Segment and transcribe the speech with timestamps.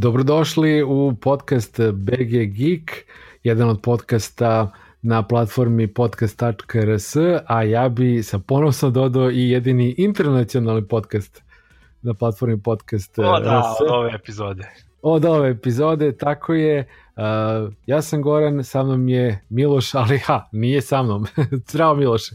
[0.00, 3.04] Dobrodošli u podcast BG Geek,
[3.44, 4.72] jedan od podcasta
[5.02, 11.42] na platformi podcast.rs, a ja bi sa ponosom dodao i jedini internacionalni podcast
[12.02, 13.18] na platformi podcast.
[13.18, 14.68] O da, od ove epizode.
[15.02, 16.88] Od ove epizode, tako je.
[17.16, 21.26] Uh, ja sam Goran, sa mnom je Miloš, ali ha, nije sa mnom.
[21.68, 22.34] Zdravo Miloše.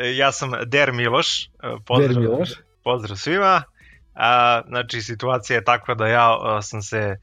[0.00, 1.50] E, ja sam Der Miloš.
[1.86, 2.50] Pozdrav, Der Miloš.
[2.84, 3.62] Pozdrav svima.
[4.18, 7.16] A, znači, situacija je takva da ja a, sam se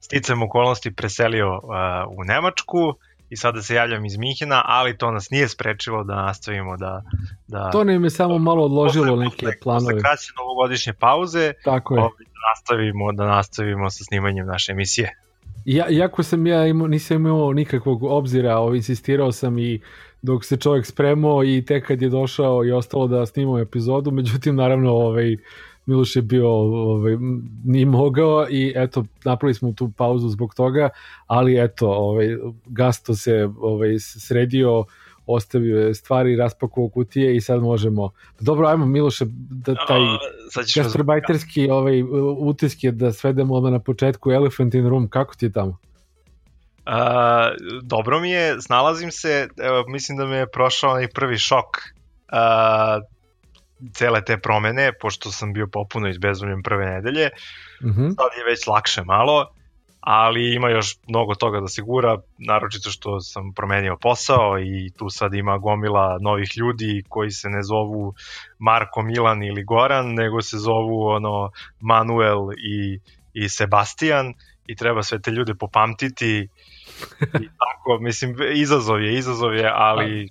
[0.00, 2.94] sticam okolnosti preselio a, u Nemačku
[3.30, 7.02] i sada se javljam iz Minhena, ali to nas nije sprečilo da nastavimo da...
[7.46, 9.94] da to nam je samo malo odložilo posle, neke posle, planove.
[9.94, 12.00] Posle kraće novogodišnje pauze, Tako je.
[12.00, 15.14] ovaj, da nastavimo, da nastavimo sa snimanjem naše emisije.
[15.64, 19.80] Ja, jako sam ja imao, nisam imao nikakvog obzira, ovaj, insistirao sam i
[20.22, 24.56] dok se čovjek spremao i tek kad je došao i ostalo da snimamo epizodu, međutim
[24.56, 25.36] naravno ovaj,
[25.88, 27.16] Miloš je bio ovaj,
[27.64, 30.88] ni mogao i eto napravili smo tu pauzu zbog toga,
[31.26, 32.28] ali eto ovaj,
[32.66, 34.84] Gasto se ovaj, sredio
[35.26, 38.10] ostavio je stvari, raspakovao kutije i sad možemo.
[38.40, 40.00] Dobro, ajmo Miloše, da taj
[40.76, 42.02] gastrobajterski ovaj,
[42.38, 45.70] utiske da svedemo odmah na početku Elephant in Room, kako ti je tamo?
[46.86, 46.94] Uh,
[47.82, 53.04] dobro mi je, snalazim se, evo, mislim da me je prošao onaj prvi šok uh,
[53.92, 57.30] cele te promene, pošto sam bio popuno izbezumljen prve nedelje,
[57.84, 58.14] uh -huh.
[58.16, 59.46] sad je već lakše malo,
[60.00, 65.10] ali ima još mnogo toga da se gura, naročito što sam promenio posao i tu
[65.10, 68.14] sad ima gomila novih ljudi koji se ne zovu
[68.58, 73.00] Marko, Milan ili Goran, nego se zovu ono Manuel i,
[73.32, 74.34] i Sebastian
[74.66, 76.48] i treba sve te ljude popamtiti
[77.44, 80.28] i tako, mislim, izazov je, izazov je, ali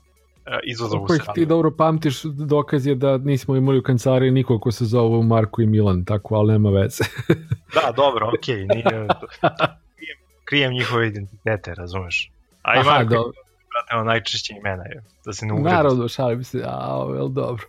[0.64, 4.72] izazovu Ako ih ti dobro pamtiš, dokaz je da nismo imali u kancelariji nikog ko
[4.72, 7.04] se zove Marko i Milan, tako, ali nema veze.
[7.76, 9.08] da, dobro, okej, okay, nije,
[9.96, 12.32] krijem, krijem njihove identitete, razumeš?
[12.62, 13.42] A i Marko dobro.
[13.92, 15.76] Evo, najčešće imena je, da se ne ugredu.
[15.76, 17.66] Naravno, šalim se, a, vel, dobro.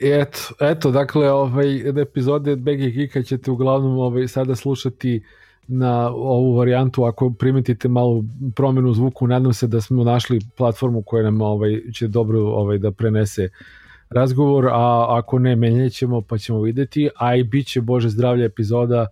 [0.00, 5.24] Eto, eto, dakle, ovaj, epizode BG Geeka ćete uglavnom ovaj, sada slušati
[5.72, 8.24] na ovu varijantu ako primetite malu
[8.56, 12.90] promenu zvuku nadam se da smo našli platformu koja nam ovaj će dobro ovaj da
[12.90, 13.48] prenese
[14.10, 18.44] razgovor a ako ne menjat ćemo pa ćemo videti a i bit će Bože zdravlje
[18.44, 19.06] epizoda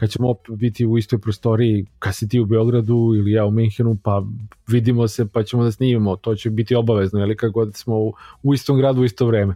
[0.00, 3.96] kad ćemo biti u istoj prostoriji kad si ti u Beogradu ili ja u Minhenu
[4.02, 4.22] pa
[4.68, 6.16] vidimo se pa ćemo da snimimo.
[6.16, 9.54] To će biti obavezno ili kako god smo u, u istom gradu u isto vreme.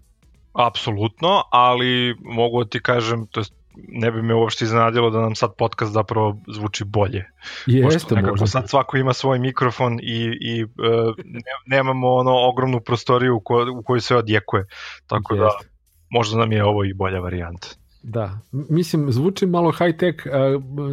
[0.53, 3.45] Apsolutno, ali mogu da ti kažem, to je
[3.77, 7.25] ne bi me uopšte iznenadilo da nam sad podcast zapravo zvuči bolje.
[7.67, 8.47] Jeste, možda.
[8.47, 10.71] Sad svako ima svoj mikrofon i, i uh,
[11.25, 14.67] ne, nemamo ono ogromnu prostoriju u, ko, u kojoj sve odjekuje.
[15.07, 15.65] Tako da, Jeste.
[15.65, 15.75] da
[16.11, 17.69] možda nam je ovo i bolja varijanta.
[18.03, 20.19] Da, mislim, zvuči malo high tech,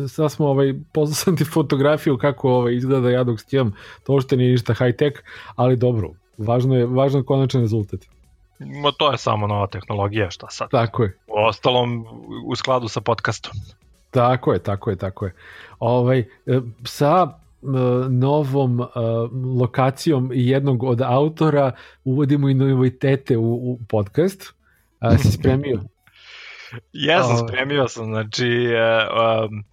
[0.10, 4.38] sad smo, ovaj, poznao sam ti fotografiju kako ovaj, izgleda ja dok stijem, to uopšte
[4.38, 5.20] nije ništa high tech,
[5.56, 8.00] ali dobro, važno je, važno je konačan rezultat.
[8.66, 10.70] Ma to je samo nova tehnologija, šta sad?
[10.70, 11.18] Tako je.
[11.28, 12.06] U ostalom,
[12.46, 13.52] u skladu sa podcastom.
[14.12, 15.34] Tako je, tako je, tako je.
[15.80, 16.26] Ovaj,
[16.86, 17.42] sa
[18.10, 18.88] novom uh,
[19.60, 21.72] lokacijom jednog od autora
[22.04, 24.54] uvodimo i novitete u, u podcast.
[25.00, 25.80] A, si spremio?
[26.94, 29.64] ja sam spremio sam, znači um,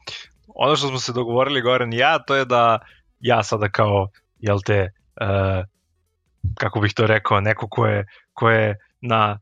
[0.54, 2.78] ono što smo se dogovorili Goran ja, to je da
[3.20, 5.64] ja sada kao, jel te, uh,
[6.54, 8.06] kako bih to rekao, neko ko je
[8.38, 9.38] ko je na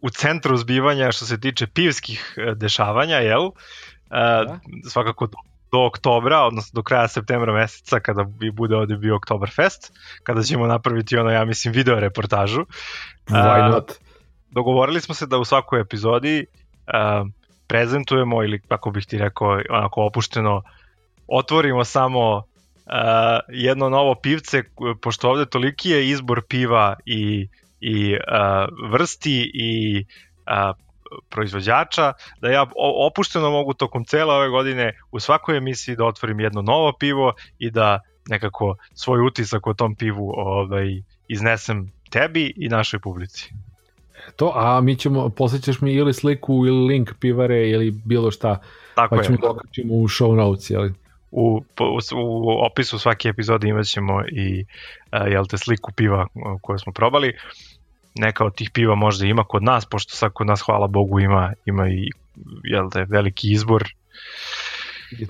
[0.00, 3.46] u centru zbivanja što se tiče pivskih e, dešavanja, jel?
[3.46, 3.50] E,
[4.10, 4.60] da.
[4.90, 5.36] svakako do,
[5.72, 9.92] do oktobra, odnosno do kraja septembra meseca kada bi bude ovde bio Oktoberfest,
[10.22, 12.64] kada ćemo napraviti ono, ja mislim, video reportažu.
[13.28, 13.92] Why not?
[14.50, 17.28] dogovorili smo se da u svakoj epizodi uh,
[17.66, 20.62] prezentujemo ili kako bih ti rekao onako opušteno
[21.26, 22.42] otvorimo samo uh,
[23.48, 24.62] jedno novo pivce
[25.02, 27.48] pošto ovde toliki je izbor piva i
[27.80, 30.04] i uh, vrsti i
[30.46, 30.76] uh,
[31.30, 32.66] proizvođača, da ja
[33.06, 37.70] opušteno mogu tokom cele ove godine u svakoj emisiji da otvorim jedno novo pivo i
[37.70, 43.52] da nekako svoj utisak o tom pivu ovaj, iznesem tebi i našoj publici.
[44.36, 48.60] To, a mi ćemo, posjećaš mi ili sliku ili link pivare ili bilo šta,
[48.94, 49.40] Tako pa ćemo je.
[49.40, 49.48] da
[49.94, 50.94] u show notes, jeli?
[51.30, 56.26] u, u, u opisu svake epizode imat ćemo i uh, jel te sliku piva
[56.62, 57.36] koje smo probali
[58.14, 61.52] neka od tih piva možda ima kod nas, pošto sad kod nas, hvala Bogu, ima,
[61.64, 62.08] ima i
[62.64, 63.84] jel te, veliki izbor.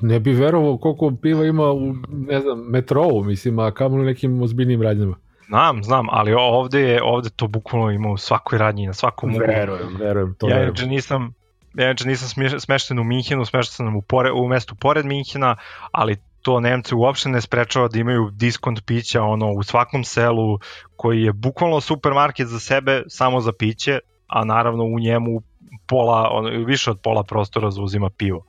[0.00, 4.42] Ne bi verovao koliko piva ima u, ne znam, metrovu, mislim, a kamo u nekim
[4.42, 5.16] ozbiljnim radnjama.
[5.46, 9.96] Znam, znam, ali ovde je ovde to bukvalno ima u svakoj radnji, na svakom Verujem,
[9.96, 10.74] verujem, to ja verujem.
[10.78, 11.34] Ja nisam
[11.74, 12.28] ja znači nisam
[12.60, 15.56] smešten u Minhenu, smešten sam u, pore, u mestu pored Minhena,
[15.92, 20.58] ali to Nemce uopšte ne sprečava da imaju diskont pića ono u svakom selu
[20.96, 25.42] koji je bukvalno supermarket za sebe samo za piće, a naravno u njemu
[25.86, 28.44] pola, ono, više od pola prostora zauzima pivo.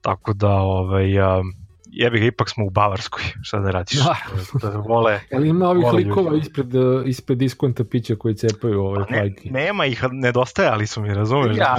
[0.00, 1.63] Tako da ovaj um,
[1.96, 3.98] jebi ga, ipak smo u Bavarskoj, šta da radiš?
[3.98, 4.16] Da,
[4.70, 6.42] da vole, Ali ima ovih likova ljudi.
[6.46, 9.50] ispred, uh, ispred diskonta pića koji cepaju ove pa ne, fajke.
[9.50, 11.56] Nema ih, nedostajali su mi, razumeš?
[11.56, 11.76] Ja.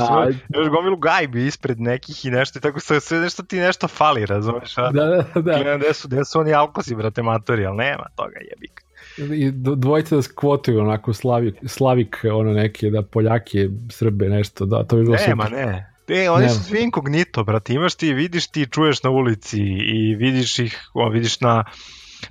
[0.50, 4.26] Još gomilu gajbi ispred nekih i nešto i tako sve, sve nešto ti nešto fali,
[4.26, 4.76] razumeš?
[4.76, 5.42] Da, da, da.
[5.42, 8.82] Gledam gde su, gde su oni alkosi, brate, matori, ali nema toga, jebik.
[9.18, 14.96] I dvojice da skvotuju onako Slavik, Slavik ono neke, da Poljake, Srbe, nešto, da, to
[14.96, 15.58] bi bilo Nema, super.
[15.58, 20.16] ne, E, oni su svi inkognito, brate, imaš ti, vidiš ti, čuješ na ulici i
[20.16, 21.64] vidiš ih, o, vidiš na,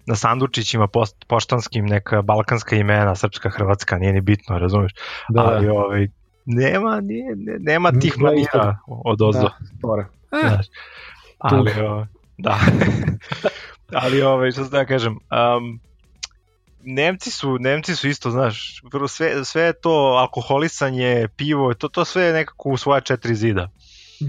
[0.06, 4.93] na sandučićima post, poštanskim neka balkanska imena, srpska, hrvatska, nije ni bitno, razumeš?
[5.29, 6.09] Da, Ali, ovaj,
[6.44, 9.50] nema, nije, nema tih manira od ozdo.
[9.82, 10.67] Da, Znaš,
[11.38, 12.06] ali, o,
[12.38, 12.59] da.
[14.03, 15.81] ali, ovaj, što da kažem, um,
[16.84, 22.32] Nemci su, Nemci su isto, znaš, sve, sve to alkoholisanje, pivo, to, to sve je
[22.32, 23.70] nekako u svoja četiri zida.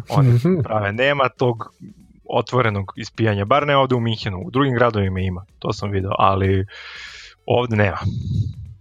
[0.10, 1.74] Oni prave, nema tog
[2.30, 6.66] otvorenog ispijanja, bar ne ovde u Minhenu, u drugim gradovima ima, to sam video, ali
[7.46, 7.98] ovde nema.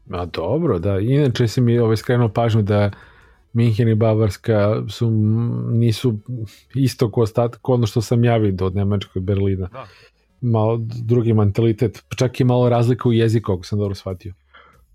[0.06, 2.90] Ma dobro, da, inače se mi ovaj skrenuo pažnju da
[3.52, 5.10] Minhen i Bavarska su,
[5.70, 6.18] nisu
[6.74, 9.68] isto ko, stat, ko ono što sam ja vidio od Nemačkoj Berlina.
[9.72, 9.86] Da
[10.44, 14.34] malo drugi mentalitet, čak i malo razlika u jeziku, ako sam dobro shvatio.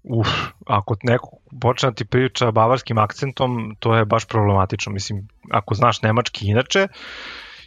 [0.04, 0.28] Uf,
[0.68, 1.30] ako neko
[1.62, 4.92] počne da ti priča bavarskim akcentom, to je baš problematično.
[4.92, 6.88] Mislim, ako znaš nemački inače,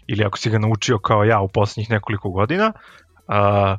[0.07, 2.73] ili ako si ga naučio kao ja u poslednjih nekoliko godina,
[3.29, 3.77] a,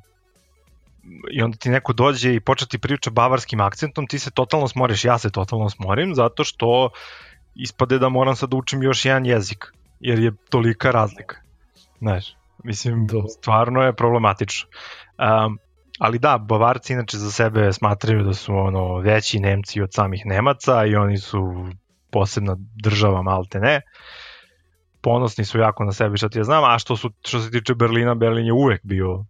[1.31, 4.67] i onda ti neko dođe i počne da ti priča bavarskim akcentom, ti se totalno
[4.67, 6.89] smoriš, ja se totalno smorim, zato što
[7.55, 9.65] ispade da moram sad da učim još jedan jezik,
[9.99, 11.35] jer je tolika razlika.
[11.99, 13.21] Znaš, Mislim, Do.
[13.27, 14.69] stvarno je problematično.
[15.17, 15.57] Um,
[15.99, 20.85] ali da, Bavarci inače za sebe smatraju da su ono veći Nemci od samih Nemaca
[20.85, 21.69] i oni su
[22.11, 23.81] posebna država malte ne.
[25.01, 27.75] Ponosni su jako na sebi što ti ja znam, a što, su, što se tiče
[27.75, 29.25] Berlina, Berlin je uvek bio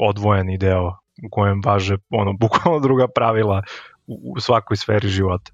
[0.00, 0.88] odvojeni deo
[1.24, 3.62] u kojem važe ono bukvalno druga pravila
[4.06, 5.50] u, u svakoj sferi života.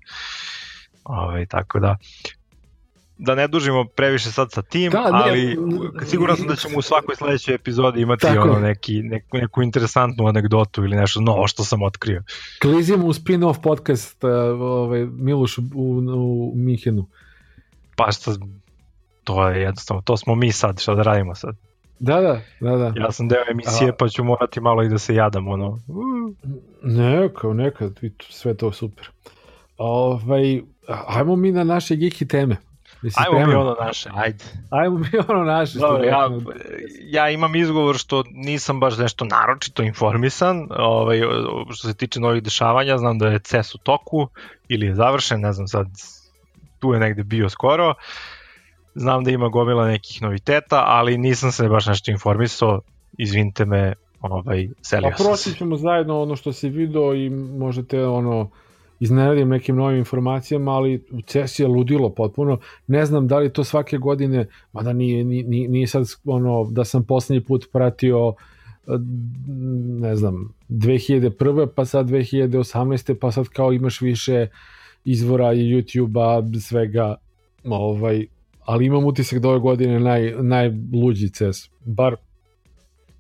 [1.05, 1.97] Ove, ovaj, tako da
[3.25, 6.83] da ne dužimo previše sad sa tim, da, ali ne, siguran sam da ćemo u
[6.83, 8.49] svakoj sledećoj epizodi imati tako.
[8.49, 12.23] ono neki, neku, neku interesantnu anegdotu ili nešto novo što sam otkrio.
[12.63, 14.31] Klizimo u spin-off podcast uh,
[14.61, 17.07] ovaj, Miloš u, u Mihenu.
[17.97, 18.35] Pa što,
[19.25, 21.57] to je jednostavno, to smo mi sad, šta da radimo sad.
[21.99, 22.93] Da, da, da, da.
[22.97, 23.93] Ja sam deo emisije, A...
[23.99, 25.79] pa ću morati malo i da se jadam, ono.
[26.83, 28.01] Ne, kao nekad,
[28.31, 29.11] sve to super.
[29.77, 30.63] Ovaj,
[31.07, 32.57] ajmo mi na naše geeky teme.
[33.05, 33.49] Jesi Ajmo spreman?
[33.49, 34.45] mi ono naše, ajde.
[34.71, 35.79] Ajmo mi ono naše.
[35.79, 36.29] Dobro, ja,
[37.01, 41.21] ja imam izgovor što nisam baš nešto naročito informisan ovaj,
[41.71, 44.29] što se tiče novih dešavanja, znam da je CES u toku
[44.69, 45.87] ili je završen, ne znam sad,
[46.79, 47.95] tu je negde bio skoro.
[48.95, 52.81] Znam da ima gomila nekih noviteta, ali nisam se baš nešto informisao,
[53.19, 55.27] izvinite me, ovaj, selio pa sam.
[55.27, 58.51] Proći ćemo zajedno ono što se video i možete ono
[59.05, 62.59] iznenadim nekim novim informacijama, ali CES je ludilo potpuno.
[62.87, 67.05] Ne znam da li to svake godine, mada nije, nije, nije sad ono da sam
[67.05, 68.35] poslednji put pratio
[70.01, 71.69] ne znam, 2001.
[71.75, 73.15] pa sad 2018.
[73.15, 74.47] pa sad kao imaš više
[75.05, 77.15] izvora i YouTube-a, svega,
[77.65, 78.27] ovaj,
[78.65, 82.17] ali imam utisak da ove godine naj, najluđi CES, bar,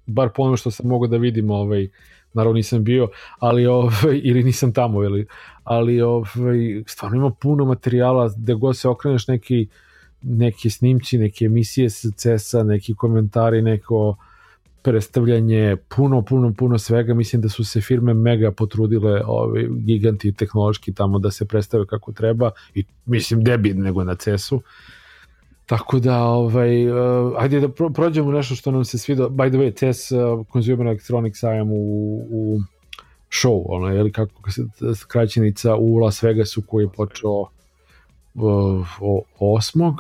[0.07, 1.89] bar po ono što sam mogao da vidim ovaj,
[2.35, 5.27] naravno nisam bio, ali ovaj, ili nisam tamo, ili,
[5.65, 9.69] ali ovaj, stvarno ima puno materijala, gde god se okreneš neki,
[10.23, 14.17] neki snimci, neke emisije sa CES-a, neki komentari, neko
[14.83, 20.95] predstavljanje, puno, puno, puno svega, mislim da su se firme mega potrudile, ovaj, giganti tehnološki
[20.95, 24.61] tamo da se predstave kako treba i mislim debi nego na CES-u.
[25.67, 29.23] Tako da, ovaj, uh, ajde da pro, prođemo nešto što nam se sviđa.
[29.23, 32.61] By the way, CES uh, Consumer Electronics sajam u, u
[33.31, 34.63] show, ono, je li kako se
[34.95, 37.41] skraćenica u Las Vegasu koji je počeo
[38.35, 38.87] uh,
[39.39, 39.95] osmog,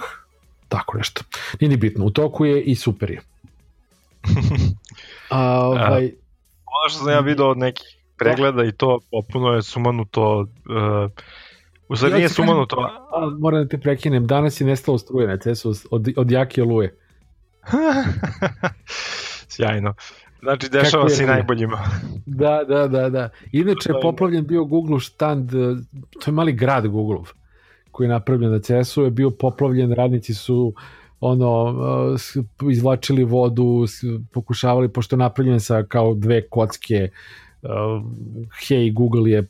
[0.68, 1.22] tako nešto.
[1.60, 3.20] Nije ni bitno, u toku je i super je.
[5.30, 6.04] A, ovaj,
[6.66, 7.86] ono što sam ja vidio od nekih
[8.18, 11.10] pregleda i to popuno je sumanuto uh,
[11.94, 12.90] U stvari nije sumanuto.
[13.38, 16.96] Moram da te prekinem, danas je nestalo struje na CES-u od, od jake oluje.
[19.48, 19.94] Sjajno.
[20.42, 21.78] Znači, dešava se i najboljima.
[22.26, 23.28] Da, da, da, da.
[23.52, 25.50] Inače, je poplavljen bio Google štand,
[26.20, 27.18] to je mali grad Google
[27.90, 30.74] koji je napravljen na CS-u je bio poplavljen, radnici su
[31.20, 31.74] ono
[32.70, 33.84] izvlačili vodu,
[34.32, 37.08] pokušavali pošto je napravljen sa kao dve kocke
[38.68, 39.46] Hey Google je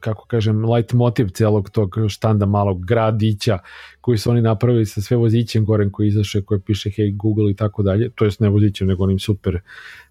[0.00, 3.58] kako kažem, light motiv celog tog štanda malog gradića
[4.00, 7.54] koji su oni napravili sa sve vozićem gorem koji izaše, koje piše Hey Google i
[7.54, 9.60] tako dalje, to jest ne vozićem nego onim super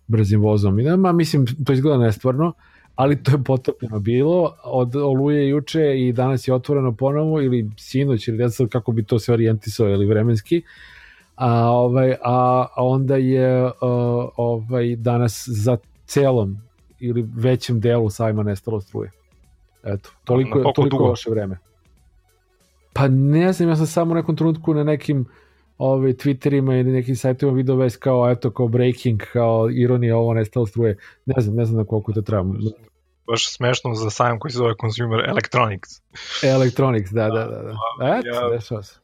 [0.07, 0.79] brzim vozom.
[0.79, 2.53] I nema, mislim to izgleda nestvarno,
[2.95, 8.27] ali to je potopljeno bilo od oluje juče i danas je otvoreno ponovo ili sinoć
[8.27, 10.61] ili ne znam kako bi to se orijentisao ili vremenski.
[11.35, 13.71] A, ovaj, a, onda je
[14.37, 16.57] ovaj, danas za celom
[16.99, 19.11] ili većem delu sajma nestalo struje.
[19.83, 21.03] Eto, toliko, toliko dugo?
[21.03, 21.57] loše vreme.
[22.93, 25.25] Pa ne znam, ja sam samo u nekom trenutku na nekim
[25.77, 30.65] ovaj, Twitterima ili nekim sajtovima video vest kao, eto, kao breaking, kao ironija, ovo nestalo
[30.65, 30.97] struje.
[31.25, 32.53] Ne znam, ne znam na koliko to treba.
[33.27, 35.89] Baš smešno za sajam koji se zove Consumer Electronics.
[36.43, 37.61] Electronics, da, da, da.
[37.61, 38.17] da.
[38.17, 38.99] Eto, ja, dešava se.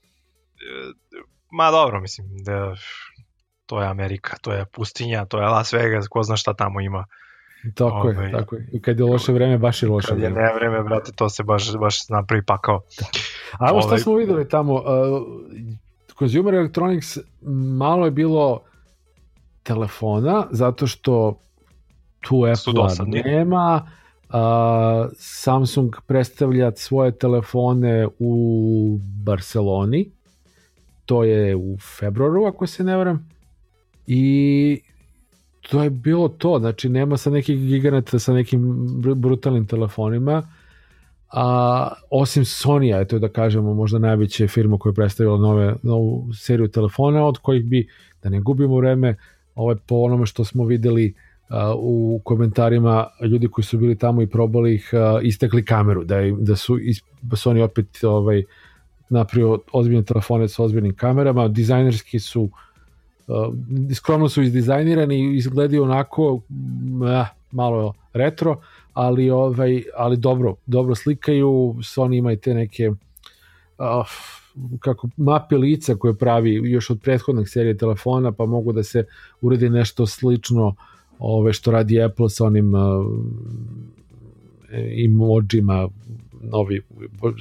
[1.52, 2.76] Ma dobro, mislim, da
[3.66, 7.06] to je Amerika, to je pustinja, to je Las Vegas, ko zna šta tamo ima.
[7.76, 8.68] Tako Ove, je, ovaj, tako je.
[8.72, 10.36] I kad je loše vreme, baš je loše kad vreme.
[10.36, 12.82] Kad je ne vreme, brate, to se baš, baš napravi pakao.
[13.00, 13.06] Da.
[13.60, 14.82] A ovo što ovaj- smo videli tamo, uh,
[16.20, 17.18] Consumer Electronics
[17.78, 18.62] malo je bilo
[19.64, 21.40] telefona, zato što
[22.20, 23.88] tu Apple nema,
[24.30, 24.36] uh,
[25.18, 30.12] Samsung predstavlja svoje telefone u Barceloni,
[31.06, 33.30] to je u februaru, ako se ne varam,
[34.08, 34.82] i
[35.62, 38.62] to je bilo to, znači nema sa nekih giganata sa nekim
[39.16, 40.44] brutalnim telefonima,
[41.32, 46.68] a osim Sony, eto da kažemo, možda najveća firma koja je predstavila nove, novu seriju
[46.68, 47.88] telefona, od kojih bi,
[48.24, 49.16] da ne gubimo vreme,
[49.56, 51.14] ovaj, po onome što smo videli
[51.78, 54.92] u komentarima ljudi koji su bili tamo i probali ih,
[55.22, 58.44] istekli kameru, da, da su is, Sony opet ovaj,
[59.10, 62.52] napravio ozbiljne telefone sa ozbiljnim kamerama, dizajnerski su uh,
[63.96, 66.42] skromno su izdizajnirani i izgledaju onako uh,
[67.52, 68.62] malo retro,
[68.94, 72.98] ali ovaj ali dobro, dobro slikaju, Sony ima i te neke uh,
[74.80, 79.06] kako mape lica koje pravi još od prethodnih serije telefona, pa mogu da se
[79.42, 80.76] uredi nešto slično
[81.20, 83.06] ove što radi Apple sa onim uh,
[85.06, 85.88] emojima
[86.42, 86.82] novi,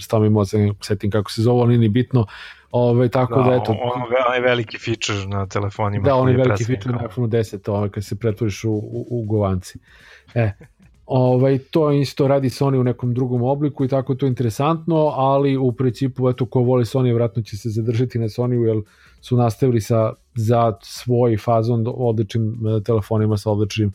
[0.01, 0.45] stavim imao
[0.81, 2.27] setim kako se zove, ali nije bitno,
[2.73, 3.73] Ove, tako da, da eto.
[3.73, 6.05] On, onaj veliki feature na telefonima.
[6.05, 9.79] Da, onaj veliki feature na iPhone 10, ovaj, kad se pretvoriš u, u, u govanci.
[10.35, 10.53] E,
[11.07, 15.57] ovaj, to isto radi Sony u nekom drugom obliku i tako to je interesantno, ali
[15.57, 18.83] u principu, eto, ko voli Sony, vratno će se zadržati na Sony, jer
[19.21, 23.93] su nastavili sa, za svoj fazon odličnim e, telefonima sa odličnim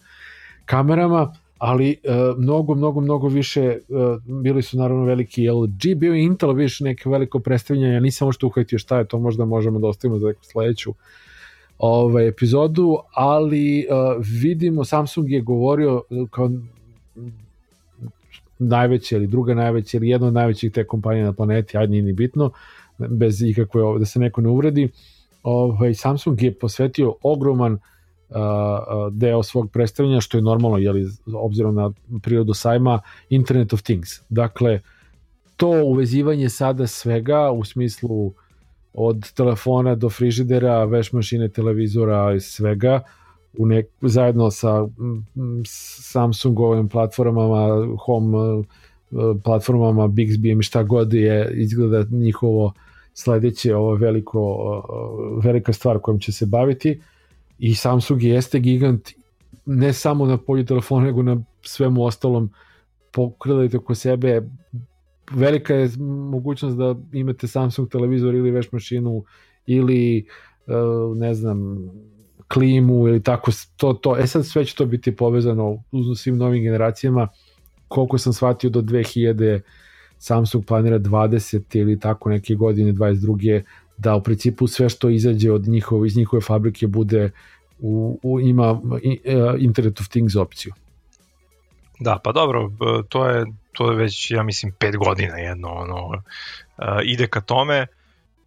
[0.65, 1.33] kamerama
[1.65, 6.53] ali uh, mnogo, mnogo, mnogo više uh, bili su naravno veliki LG, bio je Intel
[6.53, 10.19] više neke veliko predstavljanje, ja nisam možda uhvatio šta je to, možda možemo da ostavimo
[10.19, 10.93] za neku sledeću
[11.77, 16.51] ovaj, epizodu, ali uh, vidimo, Samsung je govorio kao
[18.59, 22.13] najveća ili druga najveća ili jedna od najvećih te kompanija na planeti, ajde nije ni
[22.13, 22.51] bitno,
[22.97, 24.89] bez ikakve, da se neko ne uvredi,
[25.43, 27.79] ovaj, Samsung je posvetio ogroman uh,
[29.11, 31.91] deo svog predstavljanja, što je normalno, jeli, obzirom na
[32.21, 34.09] prirodu sajma, Internet of Things.
[34.29, 34.79] Dakle,
[35.57, 38.33] to uvezivanje sada svega u smislu
[38.93, 43.01] od telefona do frižidera, veš mašine, televizora i svega,
[43.57, 44.87] u nek, zajedno sa
[45.99, 48.63] Samsungovim platformama, home
[49.43, 52.73] platformama, Bixby i šta god je izgleda njihovo
[53.13, 54.41] sledeće ovo veliko,
[55.43, 56.91] velika stvar kojom će se baviti.
[56.91, 57.14] Uh,
[57.59, 59.11] i Samsung jeste gigant
[59.65, 62.49] ne samo na polju telefona nego na svemu ostalom.
[63.11, 64.41] Pokredajte oko sebe.
[65.31, 65.89] Velika je
[66.31, 69.23] mogućnost da imate Samsung televizor ili veš mašinu
[69.65, 70.23] ili e,
[71.15, 71.89] ne znam
[72.47, 74.17] klimu ili tako to, to.
[74.17, 77.27] E sad sve će to biti povezano uz svim novim generacijama.
[77.87, 79.59] Koliko sam shvatio do 2000
[80.17, 83.61] Samsung planira 20 ili tako neke godine 22
[83.97, 87.31] da u principu sve što izađe od njihove, iz njihove fabrike bude
[87.79, 88.81] u, u ima
[89.23, 90.73] e, Internet of Things opciju.
[91.99, 92.71] Da, pa dobro,
[93.09, 96.15] to je, to je već, ja mislim, pet godina jedno, ono, uh,
[97.03, 97.87] ide ka tome,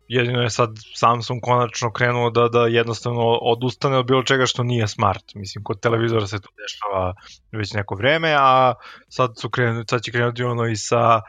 [0.08, 4.88] jedino je sad Samsung konačno krenuo da, da jednostavno odustane od bilo čega što nije
[4.88, 5.34] smart.
[5.34, 7.14] Mislim, kod televizora se to dešava
[7.52, 8.74] već neko vreme, a
[9.08, 11.20] sad, su krenu, sad će krenuti ono i sa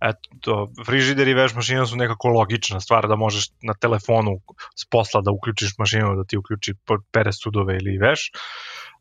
[0.00, 4.40] eto, frižider i veš mašina su nekako logična stvar da možeš na telefonu
[4.74, 6.74] s posla da uključiš mašinu da ti uključi
[7.12, 8.30] pere sudove ili veš,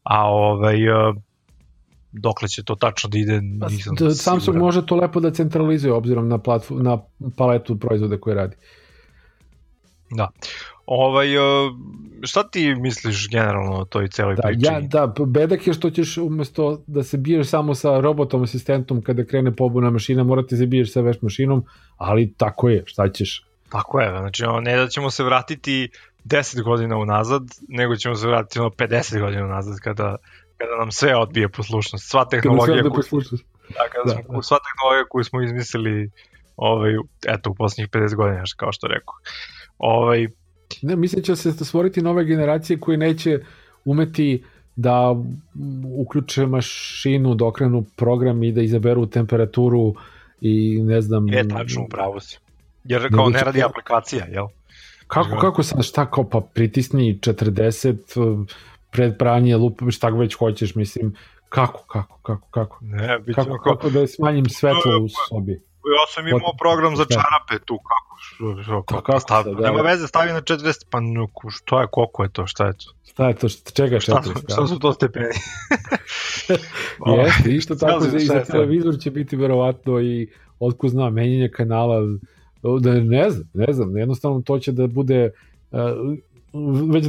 [0.04, 1.14] a ovaj, e,
[2.12, 4.62] dokle će to tačno da ide, nisam Da, Samsung siguran.
[4.62, 6.98] može to lepo da centralizuje obzirom na, platform, na
[7.38, 8.56] paletu proizvoda koje radi.
[10.12, 10.30] Da.
[10.86, 11.40] Ovaj, e,
[12.24, 14.66] šta ti misliš generalno o toj celoj Da, priči?
[14.66, 19.26] ja, da, bedak je što ćeš umesto da se biješ samo sa robotom, asistentom kada
[19.26, 21.66] krene pobuna mašina, morati se biješ sa veš mašinom,
[21.98, 23.44] ali tako je, šta ćeš?
[23.70, 25.90] Tako je, znači ono, ne da ćemo se vratiti
[26.26, 30.16] 10 godina unazad, nego ćemo se vratiti ono 50 godina unazad kada,
[30.58, 32.10] kada nam sve odbije poslušnost.
[32.10, 33.22] Sva Kada tehnologija, da koju,
[33.70, 34.42] da, kada Da, smo, da.
[34.42, 36.12] sva tehnologija koju smo izmislili
[36.56, 36.92] ovaj,
[37.28, 39.14] eto, u poslednjih 50 godina, kao što rekao.
[39.78, 40.28] Ovaj,
[40.82, 43.40] Ne, mislim da će se stvoriti nove generacije koje neće
[43.86, 44.44] umeti
[44.76, 45.16] da
[45.98, 49.96] uključe mašinu, da okrenu program i da izaberu temperaturu
[50.42, 51.28] i ne znam...
[51.28, 52.38] je tačno, upravo si.
[52.84, 54.48] Jer Nego kao ne radi aplikacija, jel?
[55.08, 58.46] Kako, kako sad, šta kao, pa pritisni 40
[58.92, 61.16] pred pranje, lupa, šta već hoćeš, mislim,
[61.50, 62.80] kako, kako, kako, kako?
[62.82, 65.62] Ne, Kako, kao, kako da smanjim svetlo u sobi?
[66.00, 69.90] Ja sam imao program za čarape tu, kako, što, Pa kako, stav, da, nema da.
[69.90, 71.00] veze, stavi na 40, pa
[71.52, 72.86] šta je, koliko je to, šta je to?
[73.06, 74.42] Šta je to, šta, čega Šta, četiri?
[74.42, 75.26] su, šta su to stepeni?
[77.18, 80.30] Jeste, isto tako Šta i šta za je televizor će biti verovatno i
[80.60, 82.00] otko zna, menjanje kanala,
[82.80, 85.32] da ne znam, ne znam, jednostavno to će da bude
[85.72, 85.80] uh,
[86.94, 87.06] već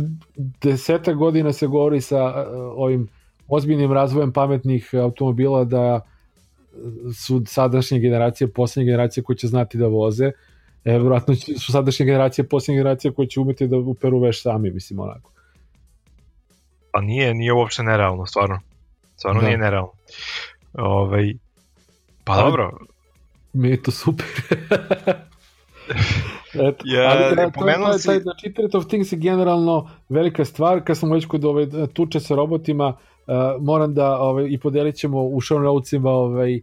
[0.60, 2.32] deseta godina se govori sa uh,
[2.76, 3.08] ovim
[3.48, 6.00] ozbiljnim razvojem pametnih automobila da
[7.14, 10.32] su sadašnje generacije, poslednje generacije koje će znati da voze, e,
[10.84, 15.00] verovatno će, su sadašnje generacije, poslednje generacije koje će umeti da uperu veš sami, mislim,
[15.00, 15.30] onako.
[16.92, 18.60] Pa nije, nije uopšte nerealno, stvarno.
[19.16, 19.46] Stvarno Da.
[19.46, 19.90] nije nerealno.
[20.74, 21.34] Ovaj,
[22.24, 22.78] pa Ali- dobro,
[23.52, 24.26] Mi je to super.
[26.54, 30.44] Eto, Ja, ali da, pomenuo to si- taj, znači, Internet of Things je generalno velika
[30.44, 32.96] stvar, kad smo već kod ove, tuče sa robotima,
[33.28, 36.60] uh, moram da ovaj, i podelit ćemo u show notesima ovaj, uh,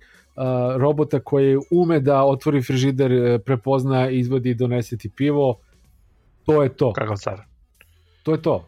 [0.78, 5.58] robota koji ume da otvori frižider, eh, prepozna, izvadi i donese ti pivo,
[6.46, 6.94] to je to.
[6.94, 7.42] kakav car.
[8.24, 8.68] To je to.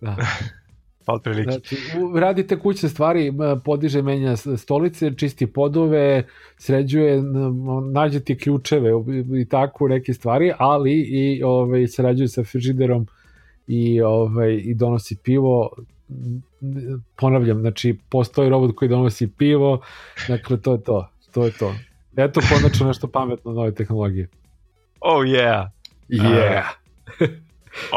[0.00, 0.16] Da.
[1.04, 1.50] Pa otprilike.
[1.50, 1.76] Znači,
[2.14, 3.32] radite kućne stvari,
[3.64, 6.24] podiže, menja stolice, čisti podove,
[6.58, 7.22] sređuje,
[7.84, 13.06] nađe ti ključeve i- i tako neke stvari, ali i ovaj, sređuje sa frižiderom
[13.66, 15.70] i, ovaj, i donosi pivo.
[17.16, 19.80] Ponavljam, znači, postoji robot koji donosi pivo,
[20.28, 21.08] dakle, to je to.
[21.32, 21.74] To je to.
[22.16, 24.28] Eto, konačno nešto pametno nove tehnologije.
[25.00, 25.66] Oh yeah.
[26.08, 26.62] Yeah!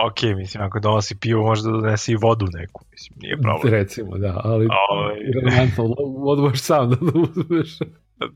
[0.07, 3.73] Ok, mislim, ako donosi pivo, može da donese i vodu neku, mislim, nije problem.
[3.73, 5.15] Recimo, da, ali Ovaj.
[5.35, 5.83] relevantno,
[6.17, 7.77] vodu možeš sam da uzmeš.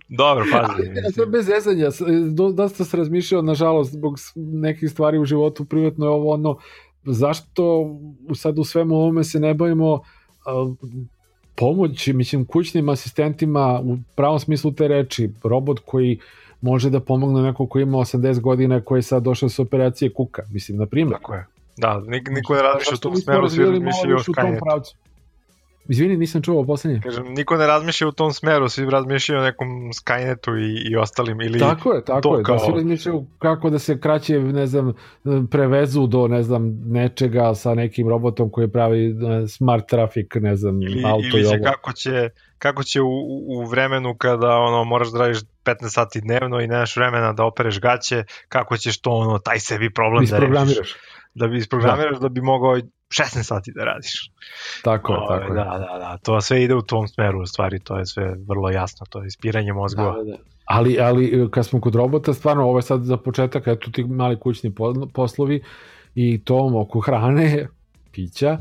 [0.09, 0.81] Dobro, pazi.
[0.81, 1.11] Ja mislim.
[1.13, 6.05] sam bez zezanja, s- do, dosta se razmišljao, nažalost, zbog nekih stvari u životu, privatno
[6.05, 6.57] je ovo ono,
[7.05, 7.95] zašto
[8.35, 10.01] sad u svemu ovome se ne bavimo
[11.55, 16.19] pomoći, mislim, kućnim asistentima u pravom smislu te reči, robot koji
[16.61, 20.43] može da pomogne neko koji ima 80 godina koji je sad došao sa operacije kuka,
[20.51, 21.17] mislim, na primjer.
[21.17, 21.45] Tako je.
[21.77, 24.31] Da, nik, niko ne razmišlja u tom smeru, svi razmišljaju o više
[25.87, 27.01] Izvini, nisam čuo poslednje.
[27.01, 31.41] Kažem, niko ne razmišlja u tom smeru, svi razmišljaju o nekom Skynetu i, i ostalim,
[31.41, 32.43] ili Tako je, tako to je.
[32.43, 34.93] kao- Da svi razmišljaju kako da se kraće, ne znam,
[35.43, 39.13] prevezu do, ne znam, nečega sa nekim robotom koji pravi e,
[39.47, 41.63] smart traffic, ne znam, ili, auto ili i ovo.
[41.63, 46.21] kako će kako će u, u- u vremenu kada ono moraš da radiš 15 sati
[46.21, 50.37] dnevno i nemaš vremena da opereš gaće, kako ćeš to ono taj sebi problem da
[50.65, 50.95] rešiš.
[51.35, 52.29] Da bi isprogramiraš da.
[52.29, 54.31] bi mogao 16 sati da radiš.
[54.83, 55.55] Tako je, Ovaj, tako je.
[55.57, 58.69] Da, da, da, to sve ide u tom smeru, u stvari, to je sve vrlo
[58.69, 60.23] jasno, to je ispiranje mozgova.
[60.23, 60.37] Da, da.
[60.65, 64.03] Ali, ali e, kad smo kod robota, stvarno, ovo je sad za početak, eto ti
[64.03, 65.63] mali kućni po- poslovi
[66.15, 67.67] i to oko hrane,
[68.13, 68.57] pića,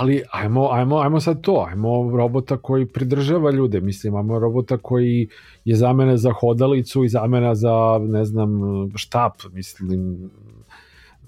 [0.00, 5.28] ali ajmo, ajmo, ajmo sad to, ajmo robota koji pridržava ljude, mislim, ajmo robota koji
[5.64, 8.50] je zamena za hodalicu i zamena za, ne znam,
[8.96, 10.30] štap, mislim,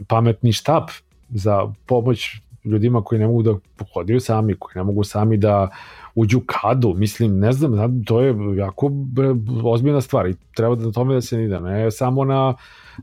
[0.08, 0.90] pametni štap
[1.28, 5.68] za pomoć ljudima koji ne mogu da pohodiju sami, koji ne mogu sami da
[6.14, 8.90] uđu u kadu, mislim, ne znam, to je jako
[9.64, 12.54] ozbiljna stvar i treba da na tome da se ide, ne samo na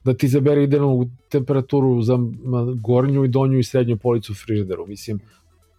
[0.03, 2.17] da ti zabere idealnu temperaturu za
[2.75, 5.19] gornju i donju i srednju policu u frižideru, mislim,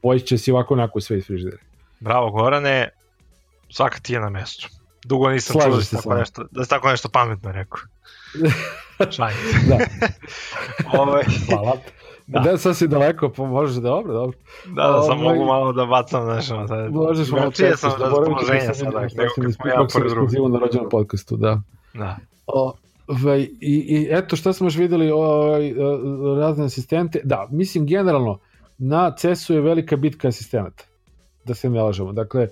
[0.03, 1.63] pojiće si ovako onako sve iz frižidera.
[2.01, 2.89] Bravo Gorane,
[3.71, 4.69] svaka ti je na mestu.
[5.05, 7.81] Dugo nisam čuo da si, tako nešto, da si tako nešto pametno rekao.
[8.99, 9.79] Da,
[11.01, 11.73] Ovaj, hvala.
[12.27, 12.41] Da.
[12.41, 12.51] Da.
[12.51, 14.39] da, sad si daleko, pa možeš, dobro, dobro.
[14.67, 16.93] da, da, sam Ovaj, mogu malo da bacam, ono, sad.
[16.93, 20.25] Možeš malo Drugačije sam da raspoloženja sada, nego kad smo ja ispitao sam pored drugog.
[20.25, 21.61] ekskluzivu na rođenom podcastu, da.
[21.95, 22.17] Da.
[22.47, 22.73] O,
[23.07, 25.75] ovaj, i, I eto šta smo još videli ovaj, e,
[26.39, 27.21] razne asistente.
[27.25, 28.39] Da, mislim generalno
[28.79, 30.85] na CES-u je velika bitka asistenata.
[31.45, 32.13] Da se ne lažemo.
[32.13, 32.49] Dakle,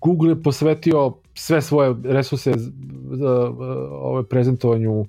[0.00, 2.52] Google je posvetio sve svoje resurse
[3.10, 3.52] za
[3.90, 5.06] ove prezentovanju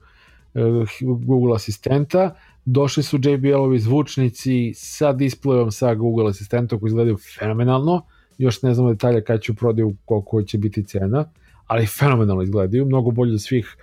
[1.01, 8.01] Google asistenta, došli su JBL-ovi zvučnici sa displejom sa Google asistentom koji izgledaju fenomenalno,
[8.37, 11.25] još ne znamo detalje kada ću prodaju koliko će biti cena,
[11.67, 13.77] ali fenomenalno izgledaju, mnogo bolje od svih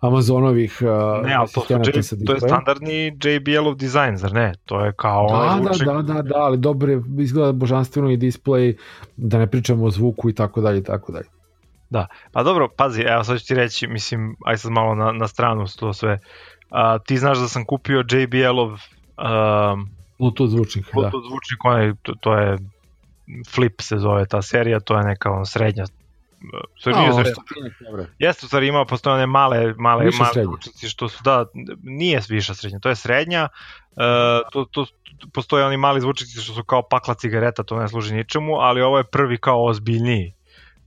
[0.00, 4.52] Amazonovih uh, ne, ali to, su J, to je standardni JBL-ov dizajn, zar ne?
[4.64, 5.78] To je kao da, onaj.
[5.78, 8.76] Da, da, da, da, ali dobro izgleda božanstveno i display,
[9.16, 11.26] da ne pričamo o zvuku i tako dalje i tako dalje.
[11.90, 15.28] Da, pa dobro, pazi, evo sad ću ti reći, mislim, aj sad malo na, na
[15.28, 16.18] stranu to sve.
[16.70, 18.78] Uh, ti znaš da sam kupio JBL-ov uh,
[20.18, 20.92] Bluetooth zvučnik, da.
[20.92, 21.28] Bluetooth da.
[21.28, 22.58] zvučnik, onaj, to, to je
[23.54, 25.84] Flip se zove ta serija, to je neka on srednja
[26.84, 28.06] Sorry, nije srednja.
[28.18, 31.46] Jeste, u stvari ima postoje one male, male, Više male zvučnici što su, da,
[31.82, 33.48] nije viša srednja, to je srednja,
[33.90, 34.86] uh, to, to,
[35.32, 38.98] postoje oni mali zvučnici što su kao pakla cigareta, to ne služi ničemu, ali ovo
[38.98, 40.32] je prvi kao ozbiljniji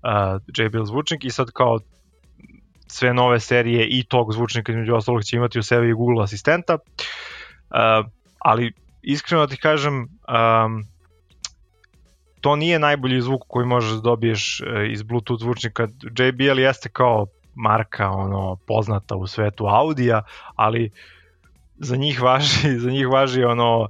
[0.04, 1.80] uh, JBL zvučnik i sad kao
[2.88, 6.78] sve nove serije i tog zvučnika između ostalog će imati u sebi i Google asistenta.
[6.78, 10.84] Uh, ali iskreno da ti kažem, um,
[12.44, 15.88] to nije najbolji zvuk koji možeš da dobiješ e, iz Bluetooth zvučnika.
[16.18, 17.26] JBL jeste kao
[17.56, 20.22] marka ono poznata u svetu Audija,
[20.56, 20.92] ali
[21.78, 23.88] za njih važi, za njih važi ono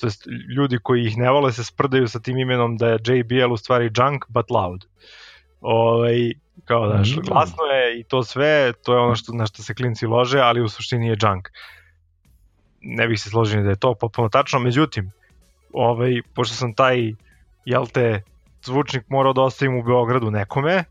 [0.00, 0.26] to jest,
[0.56, 3.90] ljudi koji ih ne vole se sprdaju sa tim imenom da je JBL u stvari
[3.96, 4.86] junk but loud.
[5.60, 6.32] Ovaj
[6.64, 7.22] kao da mm.
[7.28, 10.62] glasno je i to sve, to je ono što na što se klinci lože, ali
[10.62, 11.48] u suštini je junk.
[12.80, 15.12] Ne bih se složio da je to potpuno tačno, međutim,
[15.72, 17.12] ovaj pošto sam taj
[17.64, 18.22] jel te,
[18.64, 20.84] zvučnik morao da ostavim u Beogradu nekome,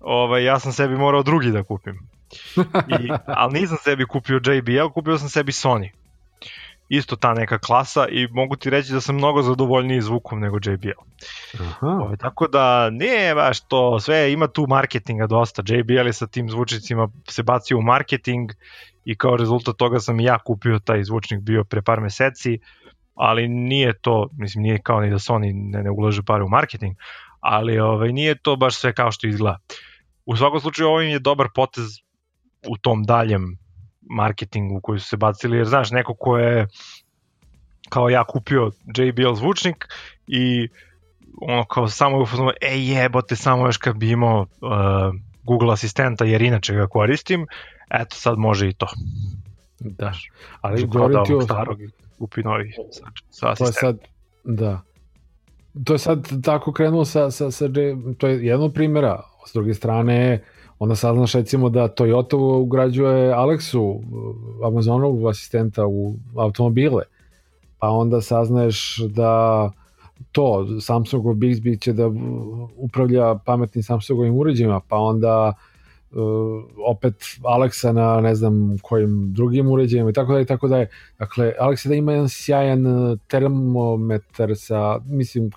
[0.00, 1.98] ovaj, ja sam sebi morao drugi da kupim.
[3.00, 5.90] I, ali nisam sebi kupio JBL, kupio sam sebi Sony.
[6.88, 11.00] Isto ta neka klasa i mogu ti reći da sam mnogo zadovoljniji zvukom nego JBL.
[11.60, 11.86] Aha.
[11.86, 15.62] Ove, ovaj, tako da nije baš to, sve ima tu marketinga dosta.
[15.66, 18.50] JBL je sa tim zvučnicima se bacio u marketing
[19.04, 22.58] i kao rezultat toga sam i ja kupio taj zvučnik bio pre par meseci.
[22.62, 22.81] Uh,
[23.14, 26.96] ali nije to, mislim nije kao ni da Sony ne, ne ulaže pare u marketing,
[27.40, 29.58] ali ovaj, nije to baš sve kao što izgleda.
[30.26, 31.86] U svakom slučaju ovo je dobar potez
[32.68, 33.58] u tom daljem
[34.00, 36.66] marketingu koji su se bacili, jer znaš, neko ko je
[37.88, 39.88] kao ja kupio JBL zvučnik
[40.26, 40.68] i
[41.40, 44.48] ono kao samo je ufazno, ej jebote, samo još kad bi imao uh,
[45.42, 47.46] Google asistenta jer inače ga koristim,
[47.90, 48.86] eto sad može i to.
[49.84, 50.12] Da,
[50.60, 51.78] ali govoriti o starog
[52.18, 53.98] kupi novi sa, sa To je sad,
[54.44, 54.80] da.
[55.84, 57.68] To je sad tako krenulo sa, sa, sa
[58.18, 59.22] to je jedno od primjera.
[59.46, 60.44] S druge strane,
[60.78, 64.02] onda saznaš recimo da Toyota ugrađuje Alexu,
[64.66, 67.02] Amazonovog asistenta u automobile.
[67.78, 69.70] Pa onda saznaješ da
[70.32, 72.10] to, Samsungov Bixby će da
[72.76, 75.71] upravlja pametnim Samsungovim uređajima, pa onda uh, uh,
[76.86, 80.88] opet Aleksa na ne znam kojim drugim uređajima i tako da i tako da je.
[81.18, 85.50] Dakle, Aleksa da ima jedan sjajan uh, termometar sa, mislim,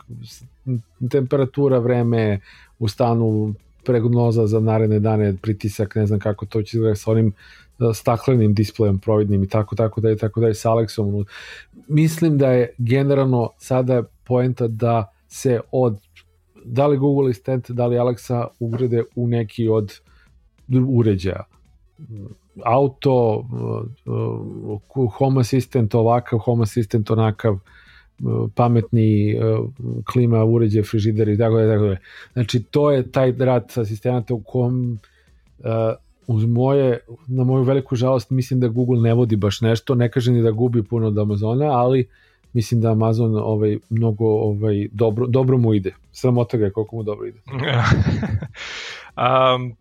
[1.11, 2.39] temperatura, vreme
[2.79, 3.53] u stanu,
[3.85, 7.27] pregnoza za naredne dane, pritisak, ne znam kako to će izgledati sa onim
[7.79, 11.25] uh, staklenim displejem providnim i tako, tako da je, tako da je sa Alexom.
[11.87, 15.97] Mislim da je generalno sada poenta da se od
[16.65, 19.99] da li Google Assistant, da li Alexa ugrade u neki od
[20.87, 21.43] uređaja.
[22.63, 23.45] Auto,
[25.17, 27.57] home assistant ovakav, home assistant onakav,
[28.55, 29.35] pametni
[30.13, 32.03] klima uređaj, frižider i tako da, tako.
[32.33, 34.99] Znači, to je taj rad sa asistenata u kom
[36.27, 40.31] uz moje, na moju veliku žalost mislim da Google ne vodi baš nešto, ne kaže
[40.31, 42.07] ni da gubi puno od Amazona, ali
[42.53, 45.93] mislim da Amazon ovaj mnogo ovaj dobro dobro mu ide.
[46.11, 47.39] Sramota ga je koliko mu dobro ide.
[49.55, 49.75] um,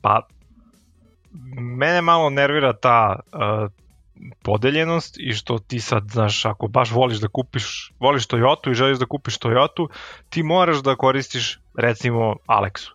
[0.00, 0.26] Pa,
[1.60, 3.70] mene malo nervira ta uh,
[4.42, 8.98] podeljenost i što ti sad, znaš, ako baš voliš da kupiš, voliš Toyota i želiš
[8.98, 9.88] da kupiš Toyota,
[10.30, 12.90] ti moraš da koristiš, recimo, Alexu.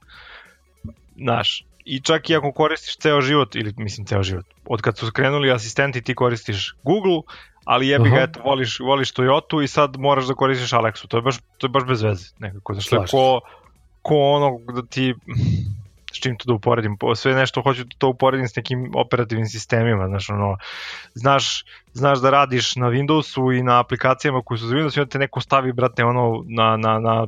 [1.16, 5.08] Znaš, i čak i ako koristiš ceo život, ili mislim ceo život, od kad su
[5.08, 7.22] skrenuli asistenti ti koristiš Google,
[7.66, 11.08] ali jebi ga, eto, voliš, voliš Toyota i sad moraš da koristiš Alexu.
[11.08, 12.74] To je baš, to je baš bez veze nekako.
[12.74, 13.40] Znaš, ko,
[14.02, 15.14] ko ono da ti
[16.12, 20.08] s čim to da uporedim, sve nešto hoću da to uporedim s nekim operativnim sistemima,
[20.08, 20.58] znaš, ono,
[21.13, 25.10] znaš, znaš da radiš na Windowsu i na aplikacijama koje su za Windows i onda
[25.10, 27.28] te neko stavi, brate, ono, na, na, na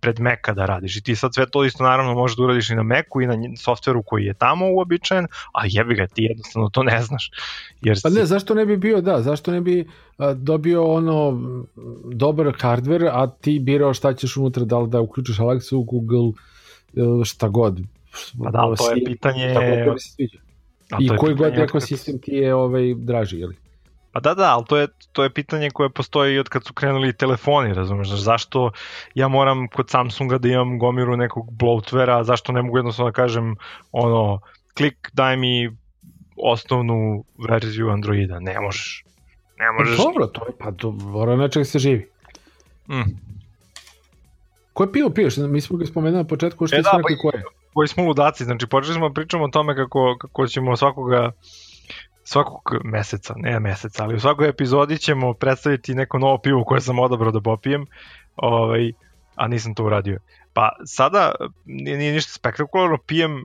[0.00, 0.96] pred Maca da radiš.
[0.96, 3.36] I ti sad sve to isto naravno možeš da uradiš i na Macu i na
[3.56, 7.30] softveru koji je tamo uobičajen, a jebi ga, ti jednostavno to ne znaš.
[7.80, 11.40] Jer pa ne, zašto ne bi bio, da, zašto ne bi a, dobio ono
[12.04, 16.32] dobar hardware, a ti birao šta ćeš unutra, da li da uključiš Alexa, Google,
[17.24, 17.80] šta god,
[18.44, 19.54] Pa da, to je pitanje...
[19.54, 20.38] Tako se sviđa.
[21.00, 23.56] I koji god ekosistem ti je ovaj, draži, ili?
[24.12, 27.12] Pa da, da, ali to je, to je pitanje koje postoji od kad su krenuli
[27.12, 28.70] telefoni, razumeš, znaš, zašto
[29.14, 33.56] ja moram kod Samsunga da imam gomiru nekog bloatvera, zašto ne mogu jednostavno da kažem,
[33.92, 34.40] ono,
[34.76, 35.76] klik, daj mi
[36.36, 39.04] osnovnu verziju Androida, ne možeš.
[39.58, 39.96] Ne možeš.
[39.96, 42.10] Dobro, to je, pa to mora nečeg se živi.
[42.88, 43.16] Mm.
[44.72, 45.36] Ko je pio, piješ?
[45.36, 47.42] Mi smo ga spomenuli na početku, što e, da, pa, ko je?
[47.74, 51.32] koji smo ludaci, znači počeli smo da pričamo o tome kako, kako ćemo svakoga
[52.24, 56.98] svakog meseca, ne meseca, ali u svakoj epizodi ćemo predstaviti neko novo pivo koje sam
[56.98, 57.86] odabrao da popijem,
[58.36, 58.92] ovaj,
[59.36, 60.18] a nisam to uradio.
[60.52, 61.32] Pa sada
[61.64, 63.42] nije, nije ništa spektakularno, pijem uh,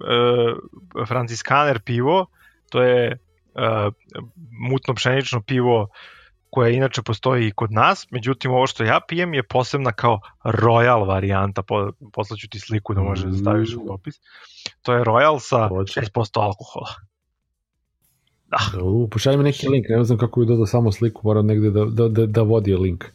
[1.08, 2.26] franciskaner pivo,
[2.70, 3.18] to je
[3.56, 3.94] uh,
[4.70, 5.88] mutno pšenično pivo
[6.50, 11.08] koja inače postoji i kod nas, međutim ovo što ja pijem je posebna kao royal
[11.08, 14.16] varijanta, po, poslaću ti sliku da možeš da staviš u opis.
[14.82, 16.90] To je royal sa 6% alkohola.
[18.48, 18.84] Da.
[18.84, 21.86] U, pošalj mi neki link, ne znam kako bi dodao samo sliku, moram negde da,
[21.86, 23.06] da, da, da vodi link.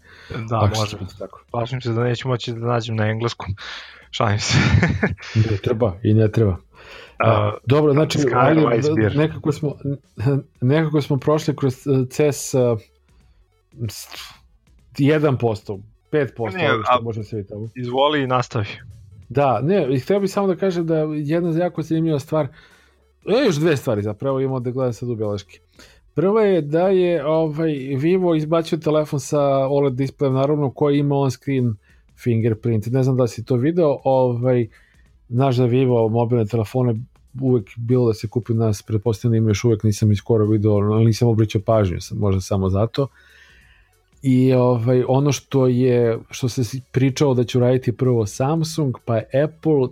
[0.49, 0.97] Da, Ako može.
[1.18, 1.45] Tako.
[1.51, 3.55] Plašim se da neću moći da nađem na engleskom.
[4.16, 4.59] Šalim se.
[5.51, 6.53] ne treba i ne treba.
[6.53, 8.81] Uh, Dobro, znači, ali,
[9.14, 9.75] nekako smo,
[10.61, 11.75] nekako smo prošli kroz
[12.11, 12.79] CES uh,
[14.98, 15.80] 1%,
[16.12, 17.54] 5%, ne, što može se vidjeti.
[17.74, 18.66] Izvoli i nastavi.
[19.28, 22.46] Da, ne, htio bih samo da kažem da jedna jako zanimljiva stvar,
[23.26, 25.61] e, još dve stvari zapravo imamo da gledam sad u beleški.
[26.14, 31.74] Prva je da je ovaj, Vivo izbacio telefon sa OLED displejem, naravno, koji ima on-screen
[32.22, 32.87] fingerprint.
[32.87, 34.68] Ne znam da si to video, ovaj,
[35.28, 36.94] znaš da Vivo mobilne telefone
[37.40, 41.04] uvek bilo da se kupi nas, pretpostavljam da ima još uvek, nisam skoro video, ali
[41.04, 43.02] nisam obrićao pažnju, možda samo zato.
[43.02, 43.08] Uh,
[44.22, 49.44] I ovaj, ono što je, što se pričao da će uraditi prvo Samsung, pa je
[49.44, 49.88] Apple,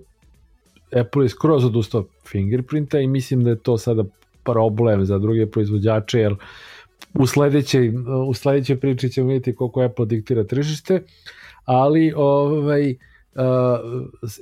[1.01, 4.05] Apple je skroz odustao fingerprinta i mislim da je to sada
[4.45, 6.35] problem za druge proizvođače, jer
[7.15, 7.93] u sledećoj,
[8.29, 11.03] u sledećoj priči ćemo vidjeti koliko Apple diktira tržište,
[11.65, 12.95] ali ovaj,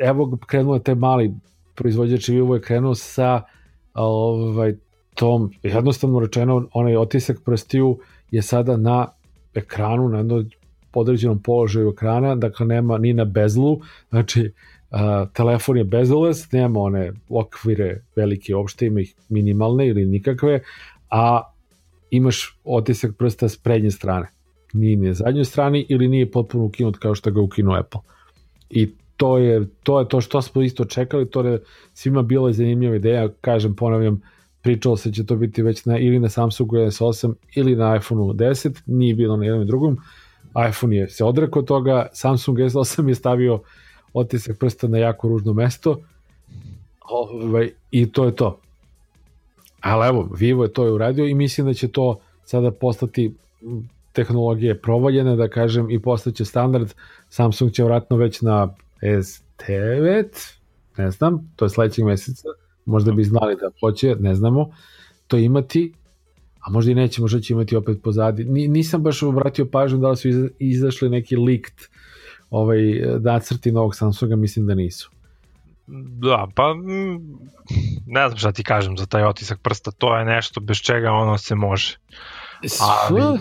[0.00, 1.32] evo krenuo te mali
[1.74, 3.42] proizvođač i je krenuo sa
[3.94, 4.74] ovaj,
[5.14, 7.98] tom, jednostavno rečeno, onaj otisak prstiju
[8.30, 9.06] je sada na
[9.58, 10.50] ekranu, na jednom
[10.90, 14.52] podređenom položaju ekrana, dakle nema ni na bezlu, znači
[14.90, 20.60] a, telefon je bezoles, nema one okvire velike uopšte, ima ih minimalne ili nikakve,
[21.10, 21.42] a
[22.10, 24.26] imaš otisak prsta s prednje strane.
[24.72, 28.00] Nije na zadnjoj strani ili nije potpuno ukinut kao što ga ukinuo Apple.
[28.70, 31.62] I to je to je to što smo isto čekali, to je
[31.94, 34.22] svima bila zanimljiva ideja, kažem, ponavljam,
[34.62, 38.32] pričalo se da će to biti već na, ili na Samsungu S8 ili na iPhoneu
[38.32, 39.98] 10, nije bilo na jednom i drugom.
[40.68, 43.60] iPhone je se odrekao toga, Samsung S8 je stavio
[44.12, 46.00] otisak prsta na jako ružno mesto
[47.08, 48.60] ovaj, i to je to.
[49.80, 53.34] Ali evo, Vivo je to je uradio i mislim da će to sada postati
[54.12, 56.94] tehnologije provaljene, da kažem, i postaće standard.
[57.28, 60.24] Samsung će vratno već na S9,
[60.96, 62.48] ne znam, to je sledećeg meseca,
[62.88, 64.70] možda bi znali da hoće, ne znamo,
[65.26, 65.92] to imati,
[66.60, 68.44] a možda i neće, možda će imati opet pozadi.
[68.44, 71.88] Nisam baš obratio pažnju da li su izašli neki likt
[72.50, 72.78] ovaj,
[73.20, 75.10] nacrti novog Samsunga, mislim da nisu.
[76.20, 76.74] Da, pa
[78.06, 81.38] ne znam šta ti kažem za taj otisak prsta, to je nešto bez čega ono
[81.38, 81.96] se može.
[82.80, 83.38] Ali,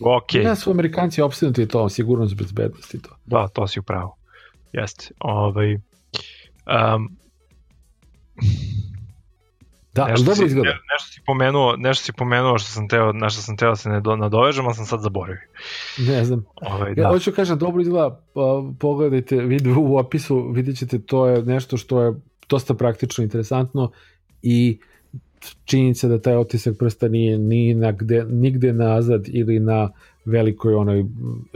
[0.00, 0.42] ok.
[0.44, 3.16] Da su Amerikanci opstinuti to, sigurnost bezbednosti to.
[3.26, 4.16] Da, to si upravo.
[4.72, 5.10] Jeste.
[5.18, 7.16] Ovaj, um,
[9.94, 10.70] Da, nešto dobro izgleda.
[10.70, 13.88] Nešto si pomenuo, nešto si pomenuo što sam teo, na što sam teo da se
[13.88, 15.40] ne do, nadovežem, ali sam sad zaboravio.
[15.98, 16.44] Ne znam.
[16.54, 17.02] Ovaj, da.
[17.02, 21.76] Ja hoću kažem, dobro izgleda, pa, pogledajte video u opisu, vidjet ćete, to je nešto
[21.76, 22.12] što je
[22.48, 23.90] dosta praktično interesantno
[24.42, 24.78] i
[25.64, 29.90] činjenica da taj otisak prsta nije ni na gde, nigde nazad ili na
[30.24, 31.04] velikoj onoj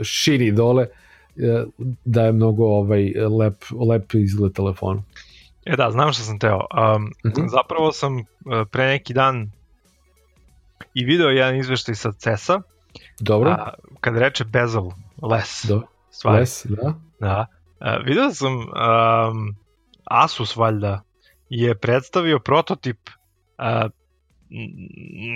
[0.01, 0.87] širi dole,
[1.37, 1.63] e,
[2.05, 5.03] da je mnogo ovaj lep, lep izgled telefonu.
[5.65, 6.55] E da, znam što sam teo.
[6.55, 7.47] Um, mm -hmm.
[7.49, 8.23] Zapravo sam uh,
[8.71, 9.51] pre neki dan
[10.93, 12.61] i video jedan izveštaj sa CES-a.
[13.19, 13.51] Dobro.
[13.51, 14.89] A, kad reče bezel,
[15.31, 15.65] less.
[15.65, 15.81] Do.
[16.11, 16.39] Stvari.
[16.39, 16.93] Less, da.
[17.19, 17.45] Da.
[17.79, 19.55] Uh, video sam um,
[20.03, 21.01] Asus valjda
[21.49, 23.09] je predstavio prototip
[23.57, 23.89] a,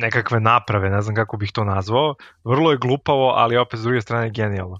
[0.01, 2.15] nekakve naprave, ne znam kako bih to nazvao.
[2.43, 4.79] Vrlo je glupavo, ali opet s druge strane genijalno.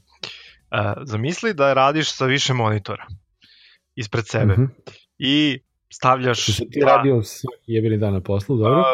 [0.72, 3.06] A, zamisli da radiš sa više monitora
[3.96, 4.92] ispred sebe mm -hmm.
[5.20, 6.44] I stavljaš...
[6.44, 6.96] Što ti dva...
[6.96, 8.80] radio svaki jebeni dan na poslu, dobro?
[8.80, 8.86] A,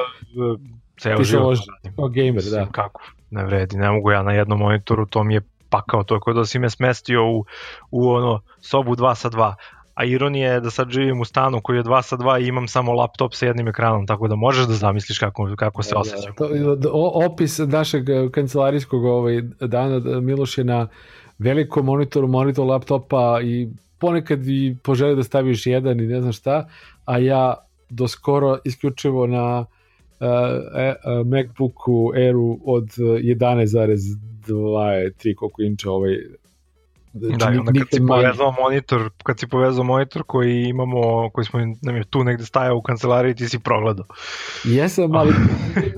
[1.00, 1.58] ceo život.
[1.98, 2.68] O gamer, da.
[2.72, 3.02] Kako?
[3.32, 6.34] Ne vredi, ne mogu ja na jednom monitoru, to mi je pakao, to je kao
[6.34, 7.46] da si me smestio u,
[7.92, 9.54] u ono sobu 2 sa 2
[9.94, 12.68] a ironija je da sad živim u stanu koji je 2 sa 2 i imam
[12.68, 16.34] samo laptop sa jednim ekranom, tako da možeš da zamisliš kako, kako se da, osjećam.
[16.38, 20.88] Da, to, opis našeg kancelarijskog ovaj, dana Miloš je na
[21.40, 23.70] velikom monitoru, monitor laptopa i
[24.04, 26.68] ponekad i poželi da staviš jedan i ne znam šta,
[27.06, 27.56] a ja
[27.90, 29.66] do skoro isključivo na uh,
[30.20, 30.28] uh,
[31.28, 36.18] MacBooku Airu od 11,2-3 koliko inča ovaj
[37.14, 41.60] Znači, da, onda kad si povezao monitor, kad si povezao monitor koji imamo, koji smo
[41.82, 44.06] nam je tu negde stajao u kancelariji, ti si progledao.
[44.64, 45.34] Jesam, ali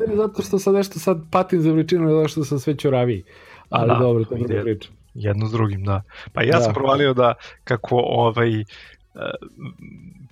[0.08, 3.24] ne zato što sad nešto sad patim za veličinu, zato što sam sve ćoraviji.
[3.70, 4.90] Ali da, dobro, to je priča.
[5.16, 6.02] Jedno s drugim, da.
[6.34, 6.62] Pa ja da.
[6.62, 8.66] sam provalio da kako ovaj e,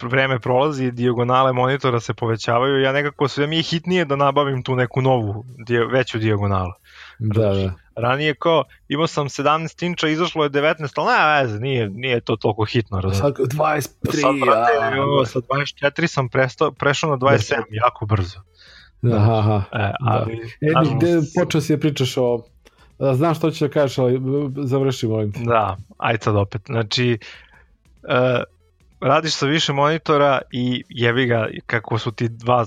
[0.01, 4.75] vreme prolazi, dijagonale monitora se povećavaju, ja nekako sve mi je hitnije da nabavim tu
[4.75, 5.45] neku novu,
[5.91, 6.71] veću dijagonalu.
[7.19, 7.73] Da, da.
[7.95, 12.35] Ranije kao, imao sam 17 inča, izašlo je 19, ali ne veze, nije, nije to
[12.35, 13.01] toliko hitno.
[13.01, 13.19] Razum.
[13.19, 15.25] Sad 23, sad, brate, ja.
[15.25, 17.63] sa 24 sam prestao, prešao na 27, da.
[17.71, 18.39] jako brzo.
[19.01, 19.63] Da, aha, aha.
[19.73, 20.81] E, ali, da.
[20.81, 22.45] E, gde počeo si da pričaš o
[22.99, 24.21] Znam što ćeš da kažeš, ali
[24.55, 25.39] završi, molim te.
[25.39, 26.61] Da, ajde sad opet.
[26.65, 27.17] Znači,
[28.03, 28.43] uh,
[29.01, 32.65] radiš sa više monitora i jebi ga kako su ti dva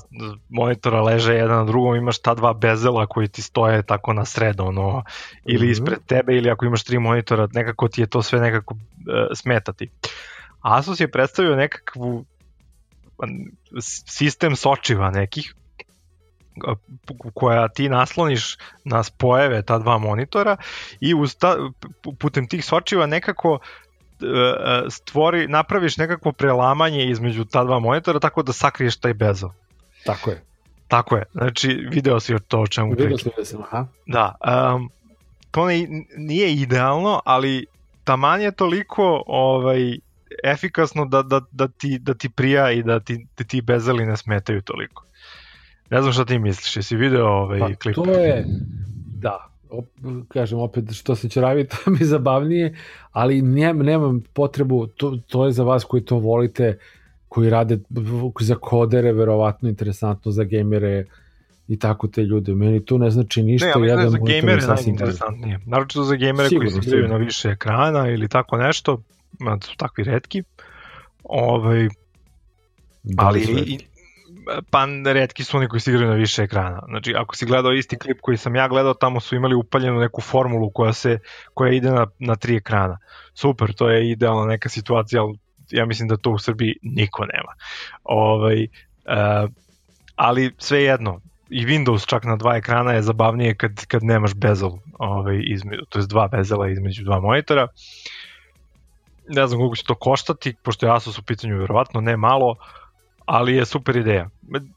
[0.49, 4.61] monitora leže jedan na drugom, imaš ta dva bezela koji ti stoje tako na sred,
[4.61, 5.03] ono,
[5.45, 5.71] ili -hmm.
[5.71, 8.81] ispred tebe, ili ako imaš tri monitora, nekako ti je to sve nekako uh,
[9.35, 9.91] smetati.
[10.61, 12.25] Asus je predstavio nekakvu
[14.07, 15.55] sistem sočiva nekih,
[17.35, 20.57] koja ti nasloniš na spojeve ta dva monitora
[21.01, 21.57] i usta,
[22.19, 23.59] putem tih sočiva nekako
[24.23, 29.49] E, e, stvori, napraviš nekakvo prelamanje između ta dva monitora tako da sakriješ taj bezel.
[30.05, 30.43] Tako je.
[30.89, 31.23] Tako je.
[31.33, 33.31] Znači, video si to o čemu video pričam.
[33.31, 33.87] Video sam, aha.
[34.07, 34.35] Da.
[34.75, 34.91] Um,
[35.51, 37.67] to ne, nije idealno, ali
[38.05, 39.99] taman je toliko ovaj,
[40.45, 44.17] efikasno da, da, da, ti, da ti prija i da ti, da ti bezeli ne
[44.17, 45.05] smetaju toliko.
[45.91, 47.95] Ne znam šta ti misliš, jesi video ovaj pa, klip?
[47.95, 48.45] To je,
[49.21, 49.87] da, op,
[50.29, 52.77] kažem opet što se će raditi, to mi je zabavnije,
[53.13, 56.79] ali nem, nemam potrebu, to, to je za vas koji to volite,
[57.29, 57.79] koji rade
[58.41, 61.05] za kodere, verovatno interesantno za gamere
[61.69, 62.55] i tako te ljude.
[62.55, 63.67] Meni to ne znači ništa.
[63.67, 65.59] Ne, ja mislim da za gamere najinteresantnije.
[65.67, 69.03] Naročito za gamere sigurno, koji se na više ekrana ili tako nešto,
[69.65, 70.43] su takvi redki.
[71.25, 71.89] Ovaj,
[73.17, 73.79] ali i,
[74.71, 76.83] pa redki su oni koji se igraju na više ekrana.
[76.89, 80.21] Znači, ako si gledao isti klip koji sam ja gledao, tamo su imali upaljenu neku
[80.21, 81.19] formulu koja se
[81.55, 82.99] koja ide na, na tri ekrana.
[83.35, 85.39] Super, to je idealna neka situacija, ali
[85.71, 87.53] ja mislim da to u Srbiji niko nema.
[88.05, 89.51] Ovaj, uh,
[90.17, 95.43] ali svejedno, i Windows čak na dva ekrana je zabavnije kad, kad nemaš bezel, ovaj,
[95.45, 97.67] između, to je dva bezela između dva monitora.
[99.29, 102.57] Ne znam koliko će to koštati, pošto je Asus u pitanju verovatno ne malo, uh,
[103.27, 104.31] ali je super ideja.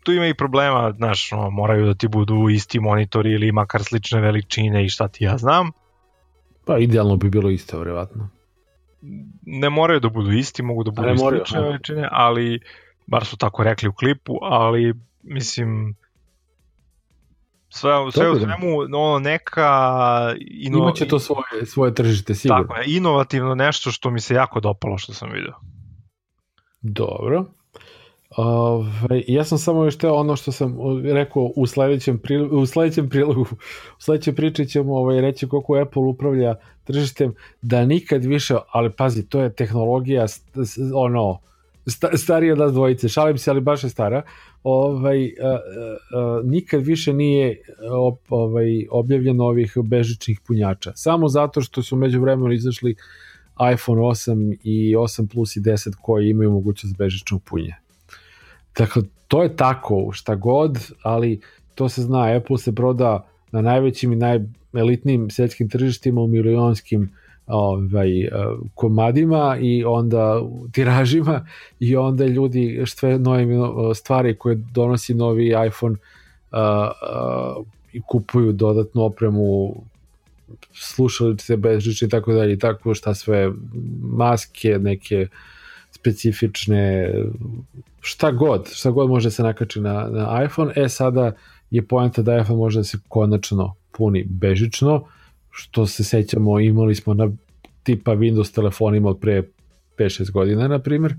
[0.03, 4.21] Tu ima i problema, znaš, no, moraju da ti budu isti monitori ili makar slične
[4.21, 5.71] veličine i šta ti ja znam.
[6.65, 8.29] Pa idealno bi bilo isto, vjerovatno.
[9.45, 12.59] Ne moraju da budu isti, mogu da budu moraju, slične veličine, ali
[13.07, 15.95] bar su tako rekli u klipu, ali mislim
[17.69, 19.69] sve, sve u svemu ono neka
[20.39, 22.63] ino, imaće to svoje, svoje tržište sigurno.
[22.63, 25.53] Tako je, inovativno nešto što mi se jako dopalo što sam video.
[26.81, 27.45] Dobro.
[28.41, 33.10] Ove, ja sam samo još teo ono što sam rekao u sledećem, pri, u sledećem
[33.10, 33.41] prilogu,
[33.97, 39.30] u sledećem priči ćemo ovaj, reći koliko Apple upravlja tržištem, da nikad više, ali pazi,
[39.30, 40.25] to je tehnologija
[40.95, 41.39] ono,
[41.88, 44.21] sta, starija nas dvojice, šalim se, ali baš je stara,
[44.63, 50.91] ovaj, a, a, nikad više nije op, ovaj, objavljeno ovih bežičnih punjača.
[50.95, 52.95] Samo zato što su među vremenu izašli
[53.73, 57.88] iPhone 8 i 8 Plus i 10 koji imaju mogućnost bežičnog punjenja.
[58.79, 61.41] Dakle, to je tako, šta god, ali
[61.75, 64.15] to se zna, Apple se proda na najvećim i
[64.71, 67.09] najelitnijim svetskim tržištima u milionskim
[67.47, 68.09] ovaj,
[68.75, 71.47] komadima i onda tiražima
[71.80, 73.45] i onda ljudi sve nove
[73.95, 75.95] stvari koje donosi novi iPhone
[76.51, 76.59] uh,
[77.59, 79.75] uh, i kupuju dodatnu opremu
[80.73, 83.51] slušalice bežične i tako dalje i tako šta sve
[84.01, 85.27] maske neke
[85.91, 87.13] specifične
[88.02, 91.32] šta god, šta god može da se nakači na, na iPhone, e sada
[91.72, 95.06] je poenta da iPhone može da se konačno puni bežično,
[95.52, 97.30] što se sećamo, imali smo na
[97.84, 99.43] tipa Windows telefonima od pre
[99.97, 101.16] 5-6 godina, na primjer.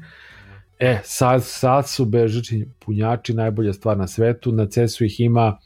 [0.78, 5.58] E, sad, sad su bežični punjači najbolja stvar na svetu, na CES-u ih ima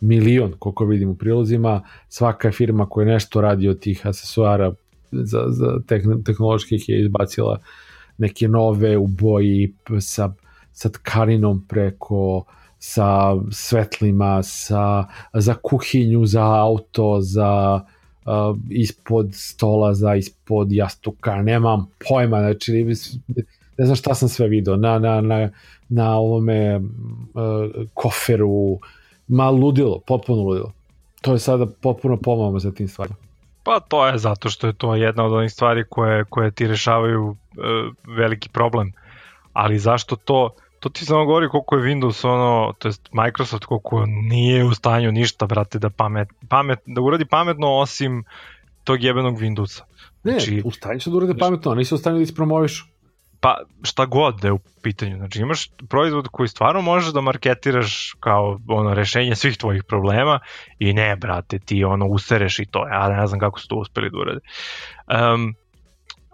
[0.00, 4.72] milion, koliko vidim u prilozima, svaka firma koja nešto radi od tih asesuara
[5.12, 5.80] za, za
[6.24, 7.60] tehnoloških je izbacila
[8.18, 10.32] neke nove u boji sa,
[10.76, 12.44] sa tkaninom preko
[12.78, 21.88] sa svetlima, sa, za kuhinju, za auto, za uh, ispod stola, za ispod jastuka, nemam
[22.08, 22.72] pojma, znači
[23.78, 25.50] ne znam šta sam sve video, na, na, na,
[25.88, 26.82] na ovome uh,
[27.94, 28.78] koferu,
[29.28, 30.72] ma ludilo, potpuno ludilo.
[31.20, 33.16] To je sada potpuno pomamo za tim stvarima.
[33.62, 37.24] Pa to je zato što je to jedna od onih stvari koje, koje ti rešavaju
[37.26, 37.36] uh,
[38.16, 38.92] veliki problem.
[39.52, 40.50] Ali zašto to,
[40.88, 45.12] to ti samo govori koliko je Windows ono, to jest Microsoft koliko nije u stanju
[45.12, 48.24] ništa, brate, da pamet, pamet da uradi pametno osim
[48.84, 49.82] tog jebenog Windowsa.
[50.22, 52.84] Znači, ne, u stanju su da urade pametno, nisu u stanju da ispromovišu
[53.40, 55.16] pa šta god da je u pitanju.
[55.16, 60.40] Znači imaš proizvod koji stvarno možeš da marketiraš kao ono rešenje svih tvojih problema
[60.78, 62.88] i ne, brate, ti ono usereš i to.
[62.88, 64.40] Ja ne znam kako su to uspeli da urade.
[65.34, 65.54] Um,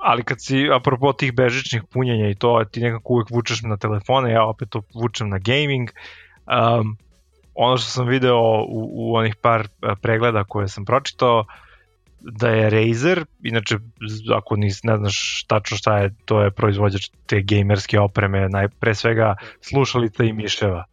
[0.03, 4.33] ali kad si, apropo tih bežičnih punjenja i to, ti nekako uvek vučeš na telefone,
[4.33, 5.91] ja opet to vučem na gaming.
[6.47, 6.97] Um,
[7.55, 8.39] ono što sam video
[8.69, 9.69] u, u onih par
[10.03, 11.45] pregleda koje sam pročitao,
[12.21, 13.79] da je Razer, inače
[14.37, 18.95] ako nis, ne znaš tačno šta je, to je proizvođač te gamerske opreme, naj, pre
[18.95, 20.85] svega slušalica i miševa.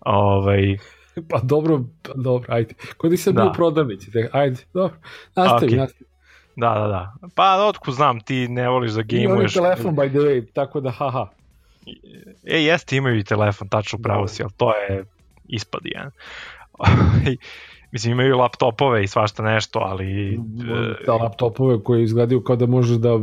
[0.00, 0.76] Ovaj,
[1.28, 2.74] pa dobro, pa dobro, ajde.
[2.96, 3.42] Kod ti sam da.
[3.42, 4.96] bio prodavnici, te, ajde, dobro,
[5.36, 5.76] nastavi, okay.
[5.76, 6.13] nastavi.
[6.56, 7.28] Da, da, da.
[7.34, 9.24] Pa otku znam, ti ne voliš da gamuješ.
[9.24, 11.26] Imaju telefon, by the way, tako da, haha.
[12.44, 15.04] E, jeste, imaju i telefon, tačno pravo si, ali to je
[15.48, 16.10] ispad jedan.
[17.92, 20.38] Mislim, imaju laptopove i svašta nešto, ali...
[21.06, 23.18] Da, laptopove koji izgledaju kao da možeš da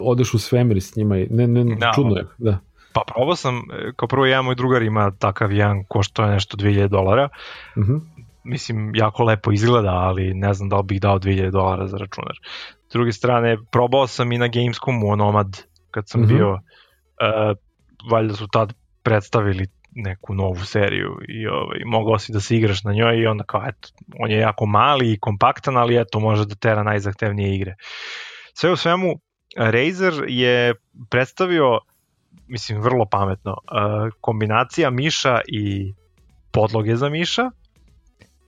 [0.00, 1.14] odeš u svemir s njima.
[1.30, 2.58] Ne, ne, da, čudno je, da.
[2.92, 6.56] Pa probao sam, e, kao prvo jedan moj drugar ima takav jedan košto je nešto
[6.56, 7.28] 2000 dolara.
[7.76, 7.92] Uh mhm.
[7.92, 8.00] -huh.
[8.44, 12.36] Mislim, jako lepo izgleda, ali ne znam da li bih dao 2000 dolara za računar.
[12.88, 16.30] S druge strane, probao sam i na Gamescomu Nomad, kad sam mhm.
[16.30, 16.36] -huh.
[16.36, 17.56] bio, uh,
[18.10, 18.72] valjda su tad
[19.02, 23.44] predstavili neku novu seriju i ovaj, mogao si da se igraš na njoj i onda
[23.44, 23.88] kao eto,
[24.18, 27.74] on je jako mali i kompaktan, ali eto može da tera najzahtevnije igre.
[28.54, 29.20] Sve u svemu,
[29.56, 30.74] Razer je
[31.10, 31.78] predstavio,
[32.46, 33.56] mislim vrlo pametno,
[34.20, 35.94] kombinacija miša i
[36.52, 37.50] podloge za miša,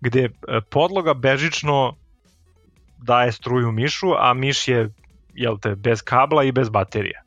[0.02, 0.28] gde
[0.70, 1.94] podloga bežično
[2.98, 4.88] daje struju mišu, a miš je
[5.34, 7.22] jel te, bez kabla i bez baterije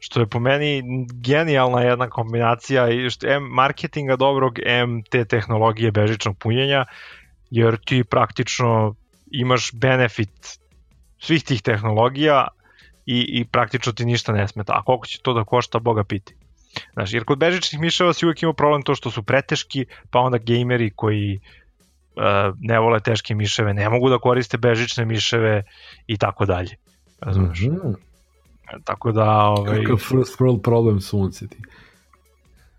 [0.00, 5.90] što je po meni genijalna jedna kombinacija i što M marketinga dobrog, M te tehnologije
[5.90, 6.84] bežičnog punjenja,
[7.50, 8.94] jer ti praktično
[9.30, 10.58] imaš benefit
[11.18, 12.48] svih tih tehnologija
[13.06, 14.72] i, i praktično ti ništa ne smeta.
[14.72, 16.34] A koliko će to da košta, Boga piti.
[16.92, 20.38] Znaš, jer kod bežičnih miševa si uvijek imao problem to što su preteški, pa onda
[20.38, 21.40] gejmeri koji
[22.16, 22.22] uh,
[22.60, 25.62] ne vole teške miševe ne mogu da koriste bežične miševe
[26.06, 26.76] i tako dalje.
[27.20, 27.60] Razumeš?
[27.60, 27.94] Mm -hmm.
[28.84, 29.30] Tako da...
[29.30, 29.80] Ovaj...
[29.80, 31.58] Kakav first world problem sunce ti.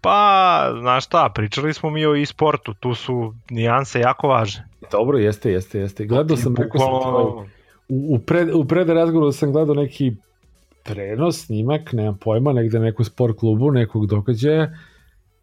[0.01, 4.67] Pa, znaš šta, pričali smo mi o e-sportu, tu su nijanse jako važne.
[4.91, 6.05] Dobro, jeste, jeste, jeste.
[6.05, 7.23] Gledao sam, rekao sam, tvoj,
[7.89, 10.15] u, u, pred, u pred razgovoru sam gledao neki
[10.83, 14.71] prenos, snimak, nemam pojma, negde neku sport klubu, nekog događaja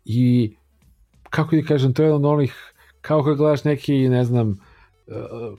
[0.04, 0.54] i
[1.30, 2.54] kako ti kažem, to je jedan od onih,
[3.00, 4.58] kao kad gledaš neki, ne znam,
[5.06, 5.58] uh,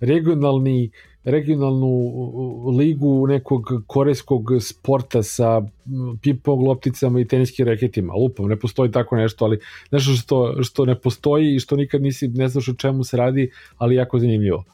[0.00, 0.90] regionalni
[1.24, 1.90] regionalnu
[2.78, 5.62] ligu nekog korejskog sporta sa
[6.22, 8.14] ping-pong lopticama i teniskim reketima.
[8.14, 9.58] Lupam, ne postoji tako nešto, ali
[9.90, 13.50] nešto što, što ne postoji i što nikad nisi, ne znaš o čemu se radi,
[13.78, 14.64] ali jako zanimljivo.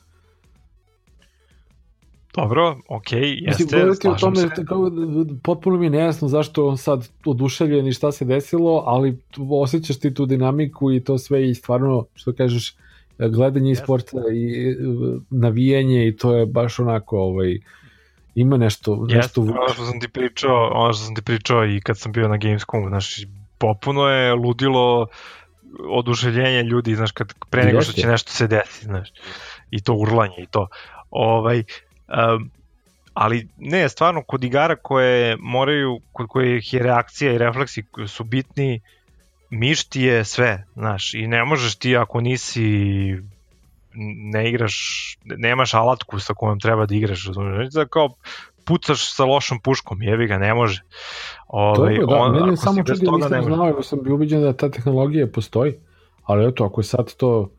[2.42, 4.64] Dobro, ok, jeste, Mislim, o tome, se.
[4.68, 4.90] Kao,
[5.42, 9.18] potpuno mi je nejasno zašto on sad oduševljen i šta se desilo, ali
[9.50, 12.74] osjećaš ti tu dinamiku i to sve i stvarno, što kažeš,
[13.18, 14.76] gledanje sporta i
[15.30, 17.58] navijanje i to je baš onako ovaj
[18.34, 21.80] ima nešto nešto Jeste, ono što sam ti pričao, ono što sam ti pričao i
[21.80, 23.28] kad sam bio na Gamescomu, znači
[23.58, 25.06] popuno je ludilo
[25.88, 29.08] oduševljenje ljudi, znaš, kad pre nego što će nešto se desiti, znaš,
[29.70, 30.68] i to urlanje i to.
[31.10, 31.62] Ovaj,
[32.08, 32.50] um,
[33.14, 38.80] ali ne, stvarno, kod igara koje moraju, kod kojih je reakcija i refleksi su bitni,
[39.50, 42.62] miš ti je sve, znaš, i ne možeš ti ako nisi
[44.32, 44.74] ne igraš,
[45.24, 48.08] nemaš alatku sa kojom treba da igraš, razumiješ, da kao
[48.64, 50.82] pucaš sa lošom puškom, jevi ga, ne može.
[51.48, 54.70] Ove, Dobro, da, on, mene samo čudi, nisam znao, jer sam bio ubiđen da ta
[54.70, 55.74] tehnologija postoji,
[56.24, 57.50] ali eto, ako je sad to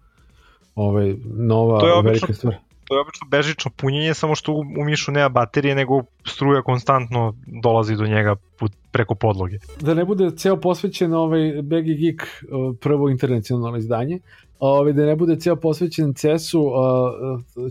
[0.75, 2.55] ovaj, nova to je obično, velika stvar.
[2.89, 7.95] To je obično bežično punjenje, samo što u Mišu nema baterije, nego struja konstantno dolazi
[7.95, 9.57] do njega put, preko podloge.
[9.81, 12.43] Da ne bude ceo posvećen ovaj Baggy Geek
[12.81, 14.19] prvo internacionalno izdanje,
[14.59, 16.73] ovaj, da ne bude ceo posvećen CES-u, uh,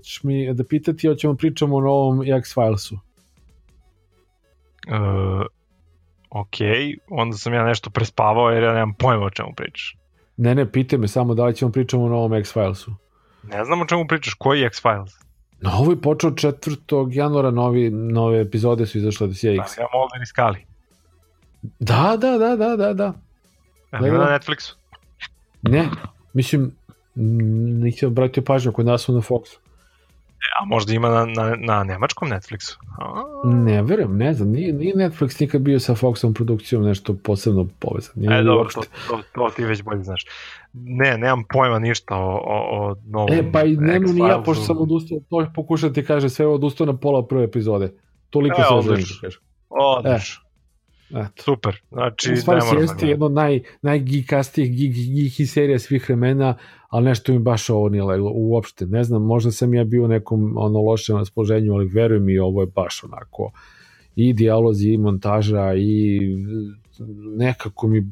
[0.03, 2.95] ćeš mi da pitati, hoćemo pričamo o novom X-Filesu.
[2.95, 3.01] Uh,
[6.31, 6.57] ok,
[7.09, 9.97] onda sam ja nešto prespavao jer ja nemam pojma o čemu pričaš.
[10.37, 12.91] Ne, ne, pite me samo da li ćemo pričamo o novom X-Filesu.
[13.51, 15.13] Ne znam o čemu pričaš, koji je X-Files?
[15.61, 17.09] No, ovo je počeo 4.
[17.13, 19.57] januara, novi, nove epizode su izašle od CX.
[19.57, 20.67] Da, ja Mulder i Skali.
[21.63, 23.13] Da, da, da, da, da, da.
[23.91, 24.75] A ne na Netflixu?
[25.63, 25.89] Ne,
[26.33, 26.73] mislim,
[27.15, 29.57] nisam obratio pažnju kod nas su na Foxu.
[30.61, 32.77] A možda ima na, na, na nemačkom Netflixu?
[32.99, 33.23] A...
[33.45, 38.13] Ne verujem, ne znam, nije, nije Netflix nikad bio sa Foxom produkcijom nešto posebno povezan.
[38.17, 40.25] Nije e, dobro, to, to, to ti već bolje znaš.
[40.73, 44.65] Ne, nemam pojma ništa o, o, o novom E, pa i nemam ni ja, pošto
[44.65, 47.93] sam odustao, to pokušati kaže sve odustao na pola prve epizode.
[48.31, 49.37] Toliko e, se želim da.
[49.69, 50.48] Odlično.
[51.11, 51.43] Eto.
[51.43, 51.81] Super.
[51.93, 56.57] Znači, stvari se jeste jedno od naj, najgikastijih gig, gig serija svih vremena,
[56.89, 58.87] ali nešto mi baš ovo nije leglo, uopšte.
[58.87, 62.63] Ne znam, možda sam ja bio u nekom ono lošem raspoloženju, ali verujem mi ovo
[62.63, 63.53] je baš onako
[64.17, 66.21] i dijalozi i montaža i
[67.37, 68.11] nekako mi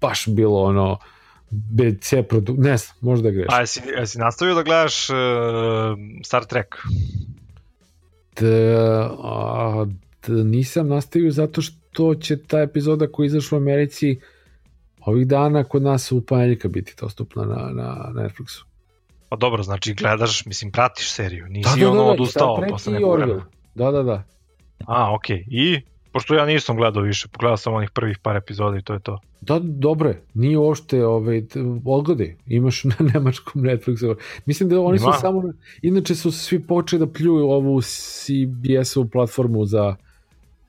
[0.00, 0.98] baš bilo ono
[1.50, 2.54] BC produ...
[2.58, 3.46] ne znam, možda greš.
[3.48, 5.16] A jesi, jesi nastavio da gledaš uh,
[6.24, 6.76] Star Trek?
[8.40, 9.86] Da, a,
[10.26, 11.81] da nisam nastavio zato što
[12.20, 14.20] će ta epizoda koja izašla u Americi
[15.06, 18.64] ovih dana kod nas u ponedjeljka biti dostupna na, na Netflixu.
[19.28, 23.16] Pa dobro, znači gledaš, mislim, pratiš seriju, nisi da, da, ono da, odustao posle nekog
[23.16, 23.46] vremena.
[23.74, 24.24] Da, da, da.
[24.86, 25.36] A, okej.
[25.36, 25.44] Okay.
[25.50, 25.80] I?
[26.12, 29.20] Pošto ja nisam gledao više, pogledao sam onih prvih par epizoda i to je to.
[29.40, 30.22] Da, dobro je.
[30.34, 31.42] Nije uopšte ovaj,
[31.84, 32.36] odgledaj.
[32.46, 34.16] Imaš na nemačkom Netflixu.
[34.46, 35.12] Mislim da oni Ima.
[35.12, 35.42] su samo...
[35.82, 39.96] Inače su svi počeli da pljuju ovu CBS-ovu platformu za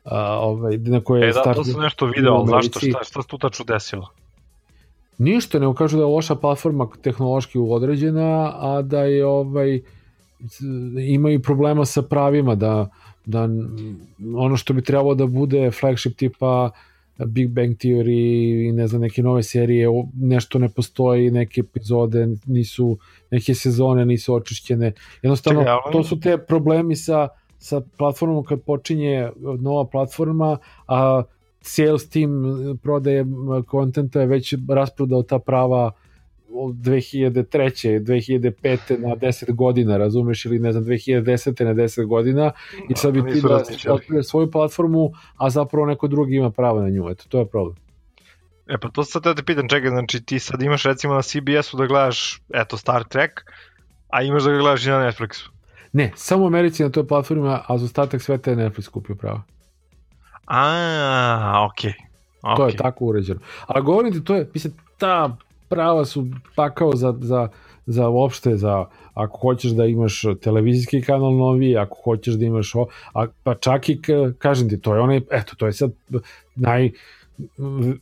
[0.03, 3.27] a, ovaj, na koje e, da, to sam nešto video, ali zašto, šta, šta se
[3.27, 4.09] tu tačno desilo?
[5.17, 9.81] Ništa, ne kažu da je loša platforma tehnološki određena, a da je ovaj
[11.07, 12.89] imaju problema sa pravima, da,
[13.25, 13.47] da
[14.37, 16.71] ono što bi trebalo da bude flagship tipa
[17.25, 19.87] Big Bang Theory i ne znam neke nove serije
[20.21, 22.97] nešto ne postoji, neke epizode nisu,
[23.31, 24.91] neke sezone nisu očišćene.
[25.21, 27.27] Jednostavno, to su te problemi sa
[27.63, 30.57] sa platformom kad počinje nova platforma,
[30.87, 31.23] a
[31.61, 32.31] sales team
[32.83, 33.25] prodaje
[33.67, 35.91] kontenta je već rasprodao ta prava
[36.53, 38.03] od 2003.
[38.03, 38.99] 2005.
[38.99, 41.63] na 10 godina, razumeš, ili ne znam, 2010.
[41.63, 42.51] na 10 godina
[42.89, 46.89] i sad bi ti da otkrije svoju platformu, a zapravo neko drugi ima pravo na
[46.89, 47.75] nju, eto, to je problem.
[48.67, 51.77] E pa to sad da te pitam, čekaj, znači ti sad imaš recimo na CBS-u
[51.77, 53.41] da gledaš, eto, Star Trek,
[54.09, 55.52] a imaš da ga gledaš i na Netflixu.
[55.93, 59.41] Ne, samo u Americi na toj platformi, a za ostatak sveta je Netflix kupio pravo.
[60.45, 61.91] A, okej.
[61.91, 62.13] Okay.
[62.43, 62.57] Okay.
[62.57, 63.39] To je tako uređeno.
[63.67, 65.37] Ali govorim ti, to je, mislim, ta
[65.69, 67.47] prava su pakao za, za,
[67.85, 72.87] za uopšte, za ako hoćeš da imaš televizijski kanal novi, ako hoćeš da imaš, o,
[73.13, 74.01] a, pa čak i,
[74.37, 75.91] kažem ti, to je onaj, eto, to je sad
[76.55, 76.91] naj,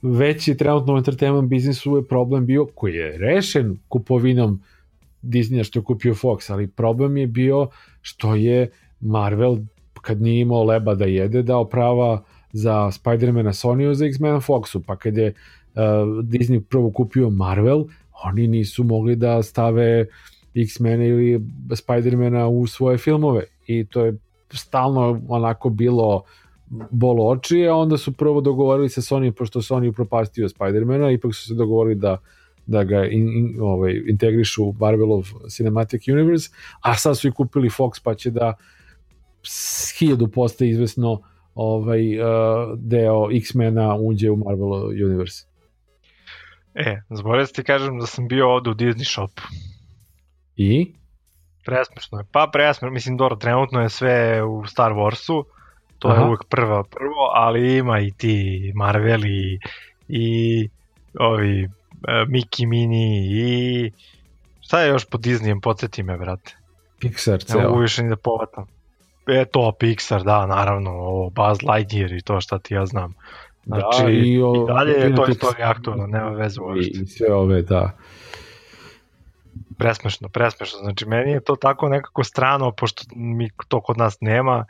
[0.02, 4.62] veći trenutno u entertainment biznisu je problem bio koji je rešen kupovinom
[5.22, 7.67] Disneya što je kupio Fox, ali problem je bio
[8.01, 8.69] što je
[8.99, 9.57] Marvel
[10.01, 14.95] kad nije imao leba da jede dao prava za Spider-mana Sony za X-mena Foxu, pa
[14.95, 15.82] kad je uh,
[16.24, 17.86] Disney prvo kupio Marvel,
[18.24, 20.05] oni nisu mogli da stave
[20.55, 23.43] X-mena ili Spider-mana u svoje filmove.
[23.67, 24.17] I to je
[24.53, 26.24] stalno onako bilo
[26.91, 31.47] bolo oči, a onda su prvo dogovorili sa Sony, pošto Sony upropastio Spider-mana, ipak su
[31.47, 32.17] se dogovorili da
[32.66, 36.49] da ga in, in, ovaj, integrišu u Marvelov Cinematic Universe,
[36.82, 38.53] a sad su i kupili Fox pa će da
[39.99, 41.22] hiljadu posta izvesno
[41.55, 42.26] ovaj, uh,
[42.78, 45.45] deo X-mena uđe u Marvel Universe.
[46.76, 49.32] E, zaboravim da ti kažem da sam bio ovde u Disney Shop.
[50.55, 50.93] I?
[51.66, 52.26] Presmešno je.
[52.32, 55.43] Pa presmešno, mislim, dobro, trenutno je sve u Star Warsu,
[55.99, 56.22] to Aha.
[56.22, 59.59] je uvek prva prvo, ali ima i ti Marveli
[60.07, 60.70] i
[61.20, 63.91] ovi E, Mickey Mini i
[64.62, 66.58] šta je još po Disneyem, podsjeti me, brate.
[67.02, 67.62] Pixar, ceo.
[67.62, 68.66] Ne mogu više ni da povatam.
[69.28, 73.14] E to, Pixar, da, naravno, ovo, Buzz Lightyear i to šta ti ja znam.
[73.66, 76.99] Da, znači, da, i, o, i dalje je to istorija aktualno, nema veze uopšte.
[76.99, 77.91] I, I sve ove, da.
[79.78, 80.80] Presmešno, presmešno.
[80.80, 84.66] Znači, meni je to tako nekako strano, pošto mi to kod nas nema.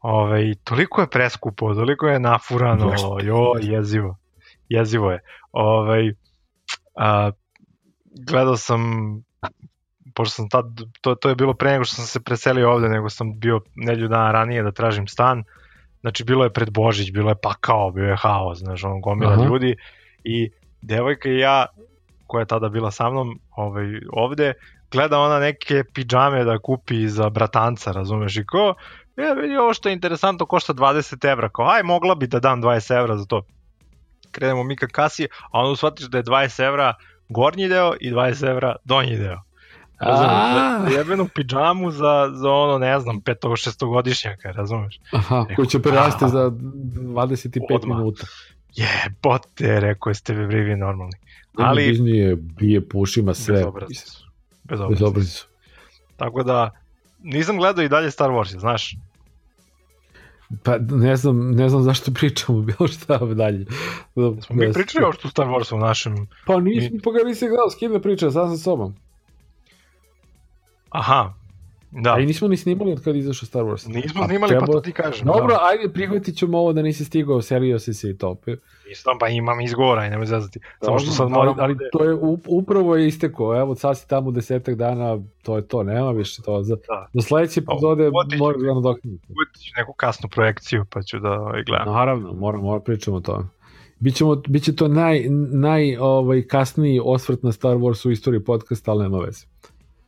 [0.00, 4.16] Ovaj, toliko je preskupo, toliko je nafurano, jo, jezivo.
[4.68, 5.20] Jezivo je.
[5.52, 6.12] Ovaj,
[6.96, 7.30] a,
[8.26, 8.80] gledao sam
[10.16, 10.64] pošto sam tad,
[11.00, 14.08] to, to je bilo pre nego što sam se preselio ovde, nego sam bio nedlju
[14.08, 15.44] dana ranije da tražim stan,
[16.00, 19.44] znači bilo je pred Božić, bilo je pakao, bio je haos, znaš, on gomila Aha.
[19.44, 19.76] ljudi
[20.24, 20.50] i
[20.82, 21.66] devojka i ja,
[22.26, 24.52] koja je tada bila sa mnom ovaj, ovde,
[24.90, 28.74] gleda ona neke pidžame da kupi za bratanca, razumeš, i ko,
[29.16, 32.62] ja vidi ovo što je interesantno, košta 20 evra, kao, aj, mogla bi da dam
[32.62, 33.42] 20 evra za to.
[34.36, 36.94] Krenemo mi ka kasi, a onda shvatiš da je 20 evra
[37.28, 39.40] gornji deo i 20 evra donji deo.
[40.00, 45.00] Razumeš, jebenu pidžamu za, za ono, ne znam, peto, šestogodišnjaka, razumeš?
[45.12, 47.98] Aha, koji će preraste za 25 odmah.
[47.98, 48.26] minuta.
[48.74, 51.16] Jebote, rekao ste vi brivi normalni.
[51.58, 51.82] Ali...
[51.82, 53.54] Disney je bije po ušima sve.
[53.54, 54.26] Bezobrazi su.
[54.64, 55.46] Bezobrazi, Bezobrazi su.
[56.16, 56.70] Tako da,
[57.22, 58.96] nisam gledao i dalje Star Wars, znaš.
[60.62, 63.66] Pa ne znam, ne znam zašto pričamo bilo šta dalje.
[64.14, 66.26] Da, Smo mi pričali o što Star Warsu u našem...
[66.46, 67.00] Pa nisam, mi...
[67.00, 68.94] pa ga nisi gledao, s kim da pričam, sam sa sobom.
[70.90, 71.34] Aha,
[72.02, 72.14] Da.
[72.14, 73.94] A i nismo ni snimali od kada izašao Star Wars.
[73.94, 74.66] Nismo snimali, treba...
[74.66, 75.26] pa to ti kažem.
[75.26, 75.58] Dobro, da.
[75.62, 78.36] ajde, prihvatit ćemo ovo da nisi stigao, serio si se i to.
[78.88, 80.60] Nisam, pa imam izgovora i nemoj zazati.
[80.80, 81.54] Samo što sad moram...
[81.58, 82.14] Ali, ali to je,
[82.48, 86.62] upravo je isteko, evo sad si tamo desetak dana, to je to, nema više to.
[86.62, 87.08] Za, da.
[87.12, 89.26] Do sledeće epizode moram da nadokniti.
[89.28, 91.94] Utiću neku kasnu projekciju, pa ću da ovaj, gledam.
[91.94, 93.44] Naravno, moram, moram pričamo o tome.
[93.98, 99.02] Bićemo, biće to naj, naj ovaj, kasniji osvrt na Star Wars u istoriji podcasta, ali
[99.02, 99.46] nema veze.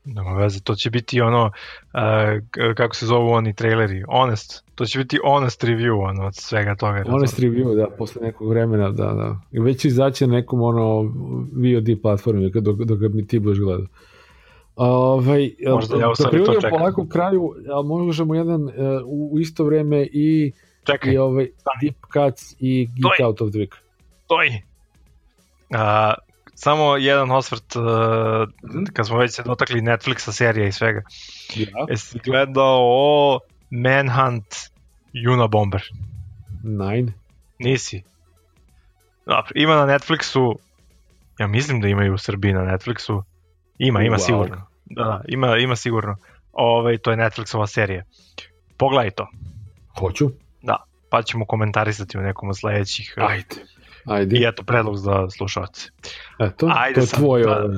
[0.04, 4.98] Nema veze, to će biti ono, uh, kako se zovu oni traileri, honest, to će
[4.98, 7.04] biti honest review ono, od svega toga.
[7.10, 9.40] Honest review, da, posle nekog vremena, da, da.
[9.52, 11.02] I već izaći na nekom ono
[11.52, 13.86] VOD platformi dok, dok mi ti budeš gledao.
[14.76, 18.70] Ovaj, Možda ja da privodimo polako kraju, ali možemo jedan uh,
[19.06, 20.52] u isto vreme i,
[20.84, 21.12] Čekaj.
[21.12, 21.48] i ovaj,
[21.82, 23.26] Deep Cuts i Geek.
[23.26, 23.74] Out of the Week.
[24.26, 24.46] Toj!
[24.46, 26.27] Uh,
[26.60, 27.84] samo jedan osvrt uh,
[28.92, 31.02] kad smo već se dotakli Netflixa serija i svega.
[31.54, 31.86] Ja.
[31.88, 33.40] Jesi gledao o
[33.70, 34.46] Manhunt
[35.32, 35.82] Unabomber?
[36.62, 37.12] Nine.
[37.58, 38.02] Nisi.
[39.26, 40.56] Dobro, ima na Netflixu,
[41.38, 43.22] ja mislim da imaju u Srbiji na Netflixu.
[43.78, 44.26] Ima, ima wow.
[44.26, 44.66] sigurno.
[44.84, 46.16] Da, da, ima, ima sigurno.
[46.52, 48.04] Ove, ovaj, to je Netflixova serija.
[48.76, 49.28] Pogledaj to.
[49.98, 50.30] Hoću.
[50.62, 50.76] Da,
[51.10, 53.14] pa ćemo komentarisati u nekom od sledećih.
[53.16, 53.56] Ajde.
[54.08, 54.38] Ajde.
[54.38, 55.90] I eto, predlog za slušalce.
[56.38, 57.42] Eto, Ajde to je tvoj...
[57.42, 57.68] Da,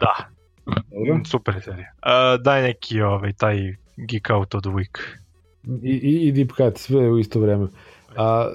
[0.00, 0.28] da.
[0.66, 1.24] Dobro.
[1.24, 1.92] super serija.
[2.02, 3.56] Uh, daj neki ovaj, taj
[3.96, 4.98] Geek Out of the Week.
[5.82, 7.66] I, i, i Deep Cut, sve u isto vreme.
[8.16, 8.50] A,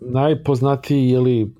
[0.00, 1.54] najpoznatiji je li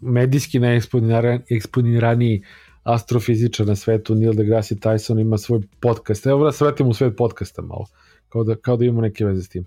[0.00, 2.42] medijski najeksponiraniji
[2.82, 6.26] astrofizičar na svetu Neil deGrasse Tyson ima svoj podcast.
[6.26, 7.86] Evo da svetim u svet podcasta malo.
[8.28, 9.64] Kao da, kao da imamo neke veze s tim.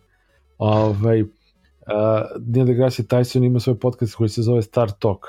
[0.57, 1.23] Ovaj,
[1.91, 5.25] Uh, Neil deGrasse Tyson ima svoj podcast koji se zove Star Talk.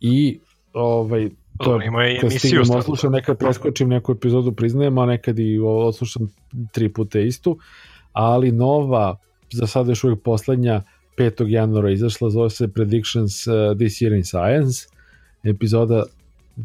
[0.00, 0.38] I
[0.72, 1.28] ovaj,
[1.58, 3.12] to Dobro, ima i emisiju Star Talk.
[3.12, 6.32] nekad preskočim neku epizodu, priznajem, a nekad i odslušam
[6.72, 7.58] tri puta istu,
[8.12, 9.16] ali nova,
[9.52, 10.82] za sada još uvijek poslednja,
[11.18, 11.48] 5.
[11.48, 14.88] januara izašla, zove se Predictions uh, This Year in Science.
[15.42, 16.04] Epizoda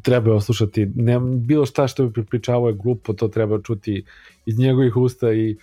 [0.01, 0.85] treba je oslušati.
[0.95, 4.05] Ne, bilo šta što bi pripričavao je glupo, to treba čuti
[4.45, 5.57] iz njegovih usta i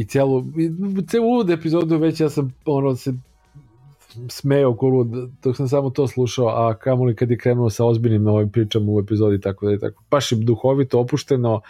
[0.00, 0.44] i celu,
[1.08, 3.12] celu epizodu već ja sam ono se
[4.28, 5.06] smeo ko
[5.42, 9.00] dok sam samo to slušao, a kamoli kad je krenuo sa ozbiljnim novim pričama u
[9.00, 11.60] epizodi, tako da je tako, baš je duhovito, opušteno,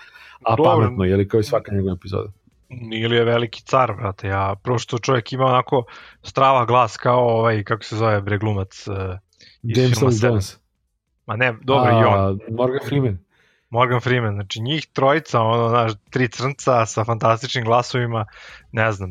[0.42, 0.64] a Dobro.
[0.64, 2.32] pametno, je li kao i svaka njegova epizoda.
[2.92, 5.84] Ili je veliki car, brate, ja, prvo što čovjek ima onako
[6.22, 8.94] strava glas kao ovaj, kako se zove, bre glumac uh,
[9.62, 10.56] James Earl Jones.
[11.26, 12.40] Ma ne, dobro, a, i on.
[12.50, 13.18] Morgan Freeman.
[13.70, 18.26] Morgan Freeman, znači njih trojica, ono, znaš, tri crnca sa fantastičnim glasovima,
[18.72, 19.10] ne znam,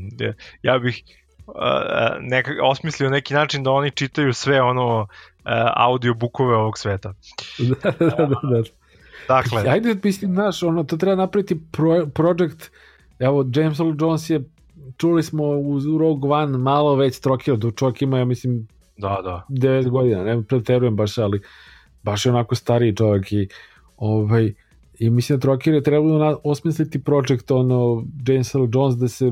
[0.61, 1.03] ja bih
[1.47, 1.53] uh,
[2.19, 5.07] neka, osmislio neki način da oni čitaju sve ono uh,
[5.75, 7.13] audio bukove ovog sveta.
[7.83, 8.63] da, da, da, da.
[9.27, 9.71] Dakle.
[9.71, 12.71] Ajde, mislim, znaš, ono, to treba napraviti pro, project,
[13.19, 14.43] evo, James Earl Jones je,
[14.97, 19.45] čuli smo u Rogue One malo već trokio, do čovjek ima, ja mislim, da, da.
[19.49, 21.41] 9 godina, ne preterujem baš, ali
[22.03, 23.47] baš je onako stariji čovjek i
[23.97, 24.53] Ovaj,
[24.99, 29.31] I mislim da Trokir je trebalo osmisliti projekt ono, James Earl Jones da se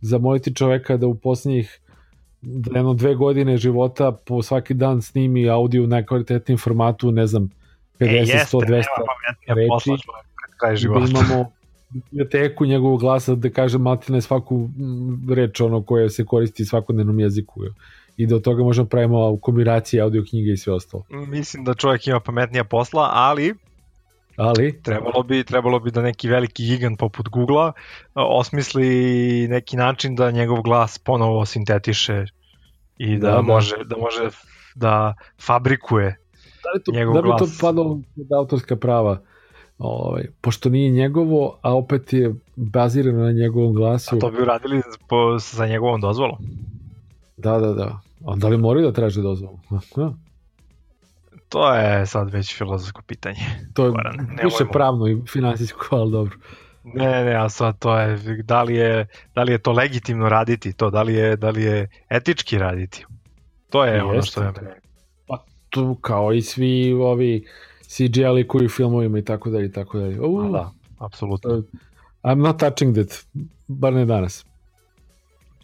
[0.00, 1.80] zamoliti čoveka da u poslednjih
[2.42, 7.50] da jedno dve godine života po svaki dan snimi audio u najkvalitetnijem formatu, ne znam,
[7.98, 8.82] 50, e, jeste, 100, 200
[9.48, 10.02] reči.
[10.60, 11.00] Kraj života.
[11.00, 11.50] Da imamo
[11.90, 14.68] biblioteku njegovog glasa da kaže maltene svaku
[15.30, 17.60] reč ono koja se koristi svakodnevnom jeziku
[18.16, 21.04] i da od toga možemo pravimo kombinacije audio knjige i sve ostalo.
[21.10, 23.54] Mislim da čovjek ima pametnija posla, ali
[24.36, 24.82] Ali?
[24.82, 27.72] Trebalo bi, trebalo bi da neki veliki gigant poput Google-a
[28.14, 28.86] osmisli
[29.48, 32.24] neki način da njegov glas ponovo sintetiše
[32.98, 33.42] i da, da, da.
[33.42, 34.28] može da može
[34.74, 36.16] da fabrikuje
[36.64, 37.40] da li to, njegov da bi glas.
[37.40, 39.20] to padalo da autorska prava?
[39.78, 44.16] Ovaj, pošto nije njegovo, a opet je bazirano na njegovom glasu.
[44.16, 46.38] A to bi uradili po, sa njegovom dozvolom.
[47.36, 48.00] Da, da, da.
[48.24, 49.58] Onda li moraju da traže dozvolu?
[51.50, 53.40] To je sad već filozofsko pitanje.
[53.74, 56.36] To je Goran, više pravno i finansijsko, ali dobro.
[56.84, 60.72] Ne, ne, a sad to je, da li je, da li je to legitimno raditi,
[60.72, 63.04] to, da li je, da li je etički raditi.
[63.70, 64.52] To je ono što je...
[65.26, 67.46] Pa tu kao i svi ovi
[67.82, 70.20] CGI-li koji filmovima i tako dalje i tako dalje.
[70.20, 71.62] Uh, da, apsolutno.
[72.22, 73.26] I'm not touching that,
[73.68, 74.46] bar ne danas.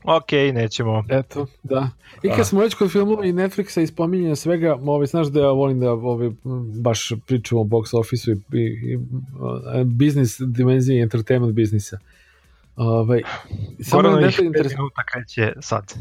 [0.07, 1.05] Ok, nećemo.
[1.09, 1.91] Eto, da.
[2.23, 5.51] I kad smo već kod filmova i Netflixa i spominjanja svega, ovaj, znaš da ja
[5.51, 6.31] volim da ovaj,
[6.81, 8.99] baš pričam o box office i, i,
[9.81, 11.99] i biznis dimenziji entertainment biznisa.
[12.77, 13.23] Ovaj,
[13.81, 14.73] samo Goran, da interes...
[14.73, 15.95] minuta kreće sad.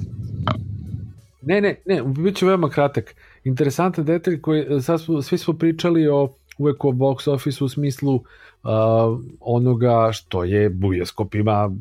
[1.41, 3.16] Ne, ne, ne, bit će veoma kratak.
[3.43, 8.24] Interesantan detalj koji, sad smo, svi smo pričali o uvek o box office u smislu
[8.66, 11.36] uh, onoga što je bioskop.
[11.36, 11.72] Ima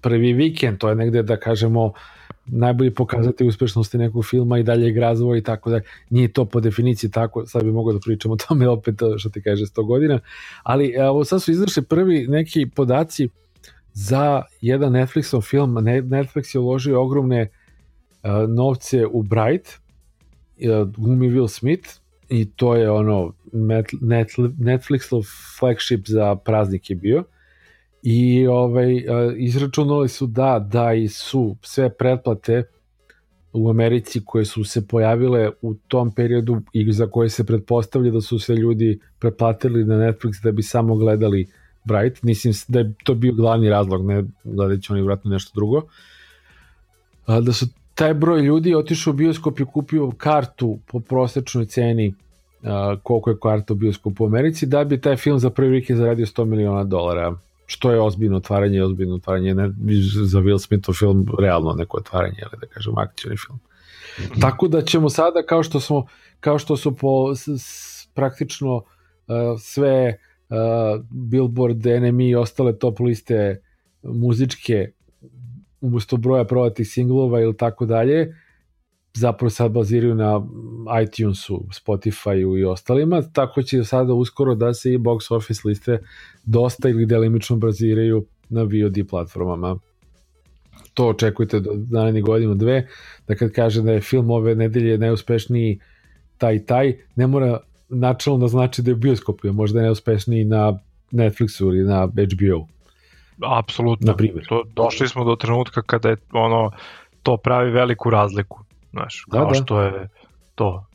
[0.00, 1.92] prvi vikend, to je negde da kažemo
[2.46, 5.80] najbolji pokazati uspešnosti nekog filma i dalje razvoja i tako da
[6.10, 9.42] nije to po definiciji tako, sad bi mogao da pričam o tome opet što ti
[9.42, 10.20] kaže 100 godina,
[10.62, 13.28] ali evo sad su izašli prvi neki podaci
[13.92, 21.48] za jedan Netflixov film, Netflix je uložio ogromne uh, novce u Bright, uh, glumi Will
[21.48, 21.88] Smith,
[22.28, 23.32] i to je ono
[24.58, 25.22] Netflixov
[25.58, 27.24] flagship za praznik je bio.
[28.02, 29.04] I ovaj,
[29.36, 32.62] izračunali su da da i su sve pretplate
[33.52, 38.20] u Americi koje su se pojavile u tom periodu i za koje se pretpostavlja da
[38.20, 41.46] su sve ljudi pretplatili na Netflix da bi samo gledali
[41.84, 45.82] Bright, mislim da je to bio glavni razlog, ne gledajući oni vratno nešto drugo,
[47.26, 53.00] da su taj broj ljudi otišao u bioskop i kupio kartu po prosečnoj ceni uh,
[53.02, 56.26] koliko je karta u bioskopu u Americi, da bi taj film za prvi vikend zaradio
[56.26, 57.36] 100 miliona dolara
[57.66, 59.72] što je ozbiljno otvaranje, ozbiljno otvaranje ne,
[60.24, 63.58] za Will Smithov film realno neko otvaranje, ali da kažem akcijni film.
[64.18, 64.40] Mm.
[64.40, 66.06] Tako da ćemo sada kao što smo
[66.40, 68.84] kao što su po s, s, praktično uh,
[69.60, 70.18] sve
[70.48, 73.60] uh, Billboard, NME i ostale top liste
[74.02, 74.90] muzičke
[75.84, 78.34] umesto broja prodatih singlova ili tako dalje,
[79.14, 80.46] zapravo sad baziraju na
[81.02, 85.98] iTunesu, Spotifyu i ostalima, tako će sada uskoro da se i box office liste
[86.44, 89.78] dosta ili delimično baziraju na VOD platformama.
[90.94, 92.86] To očekujte do narednih godinu dve,
[93.28, 95.78] da kad kaže da je film ove nedelje najuspešniji
[96.38, 100.78] taj taj, ne mora načalno da znači da je u bioskopu, možda je najuspešniji na
[101.12, 102.73] Netflixu ili na HBO.
[103.42, 104.10] Apsolutno.
[104.10, 104.46] Na primjer.
[104.48, 106.70] To, došli smo do trenutka kada je ono
[107.22, 109.54] to pravi veliku razliku, znaš, da, kao da.
[109.54, 110.08] što je
[110.54, 110.86] to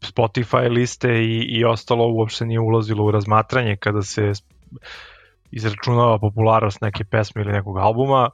[0.00, 4.32] Spotify liste i, i ostalo uopšte nije ulazilo u razmatranje kada se
[5.50, 8.30] izračunava popularnost neke pesme ili nekog albuma,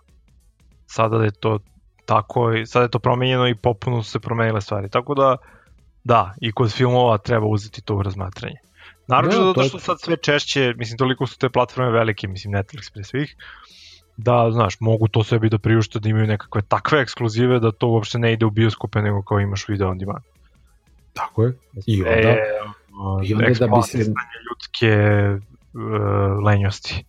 [0.87, 1.59] sada je to
[2.07, 5.37] tako, sada je to promenjeno i popuno su se promenile stvari, tako da
[6.07, 8.57] da, i kod filmova treba uzeti to u razmatranje.
[9.09, 12.93] Naravno da, zato što sad sve češće, mislim, toliko su te platforme velike, mislim, Netflix
[12.93, 13.37] pre svih,
[14.17, 18.19] da, znaš, mogu to sebi da priušte da imaju nekakve takve ekskluzive da to uopšte
[18.19, 20.25] ne ide u bioskope nego kao imaš video on demand.
[21.13, 21.53] Tako je.
[21.87, 22.39] I onda, e,
[23.25, 23.99] i onda da bi se...
[23.99, 24.97] ljudske
[25.29, 27.05] uh, lenjosti.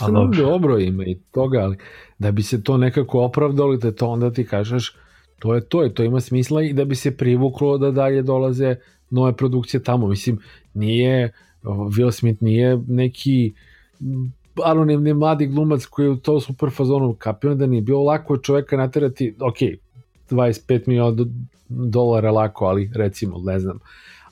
[0.00, 0.42] Pa dobro.
[0.42, 1.76] dobro ima i toga, ali
[2.18, 4.96] da bi se to nekako opravdalo, da to onda ti kažeš
[5.42, 8.76] to je to, je to ima smisla i da bi se privuklo da dalje dolaze
[9.12, 10.06] nove produkcije tamo.
[10.06, 10.38] Mislim,
[10.74, 11.32] nije,
[11.62, 13.52] Will Smith nije neki
[14.64, 18.76] anonimni mladi glumac koji je u to super fazonu kapio da nije bilo lako čoveka
[18.76, 19.56] naterati, ok,
[20.30, 21.24] 25 miliona
[21.68, 23.78] dolara lako, ali recimo, ne znam,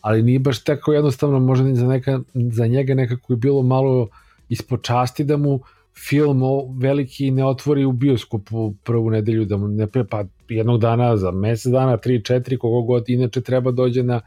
[0.00, 4.08] ali nije baš tako jednostavno, možda za, neka, za njega nekako je bilo malo
[4.48, 5.60] ispod časti da mu
[6.08, 6.42] film
[6.78, 11.72] veliki ne otvori u bioskopu prvu nedelju, da mu ne pa jednog dana, za mesec
[11.72, 14.20] dana, 3, 4, kogo god, inače treba dođe na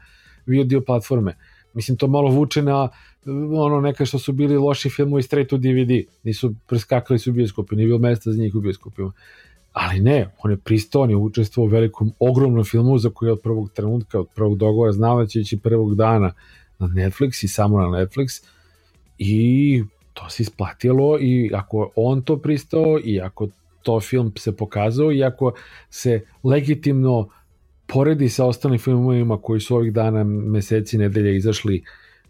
[0.46, 1.36] VOD platforme.
[1.74, 2.88] Mislim, to malo vuče na
[3.56, 5.90] ono neka što su bili loši filmovi straight to DVD,
[6.22, 9.12] nisu preskakali su u bioskopu, nije bilo mesta za njih u bioskopima.
[9.72, 13.40] Ali ne, on je pristao, on je učestvovao u velikom, ogromnom filmu za koji od
[13.40, 16.32] prvog trenutka, od prvog dogovora znao da će ići prvog dana
[16.78, 18.44] na Netflix i samo na Netflix
[19.18, 23.48] i to se isplatilo i ako on to pristao i ako
[23.82, 25.52] to film se pokazao i ako
[25.90, 27.28] se legitimno
[27.86, 31.82] poredi sa ostalim filmovima koji su ovih dana, meseci, nedelja izašli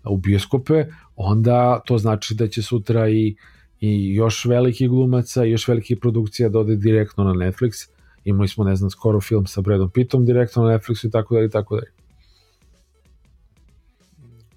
[0.05, 0.85] u bioskope,
[1.17, 3.37] onda to znači da će sutra i,
[3.81, 7.89] i još veliki glumaca još veliki produkcija da ode direktno na Netflix.
[8.25, 11.47] Imali smo, ne znam, skoro film sa Bradom Pittom direktno na Netflixu i tako dalje
[11.47, 11.91] i tako dalje.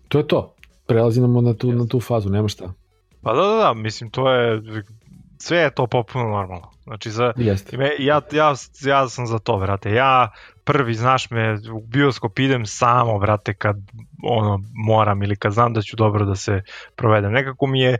[0.07, 0.53] To je to.
[0.85, 2.73] Prelazimo na tu, na tu fazu, nema šta.
[3.21, 4.61] Pa da, da, da, mislim, to je,
[5.39, 6.71] sve je to popuno normalno.
[6.83, 7.77] Znači, za, Jeste.
[7.77, 8.53] me, ja, ja,
[8.85, 9.91] ja sam za to, vrate.
[9.91, 10.31] Ja
[10.63, 13.77] prvi, znaš me, u bioskop idem samo, vrate, kad
[14.23, 16.61] ono, moram ili kad znam da ću dobro da se
[16.95, 17.31] provedem.
[17.31, 17.97] Nekako mi je,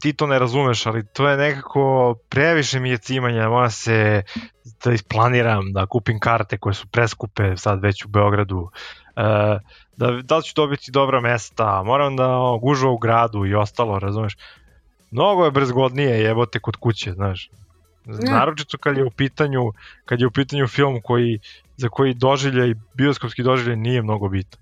[0.00, 4.22] ti to ne razumeš, ali to je nekako previše mi je cimanja, mora se
[4.84, 8.70] da isplaniram, da kupim karte koje su preskupe sad već u Beogradu,
[9.16, 9.22] e,
[9.96, 13.98] da, da li ću dobiti dobra mesta, moram da o, gužva u gradu i ostalo,
[13.98, 14.36] razumeš.
[15.10, 17.50] Mnogo je brzgodnije jebote kod kuće, znaš.
[18.06, 19.72] Naročito kad je u pitanju
[20.04, 21.38] kad je u pitanju film koji
[21.76, 24.60] za koji doživljaj bioskopski doživljaj nije mnogo bitan.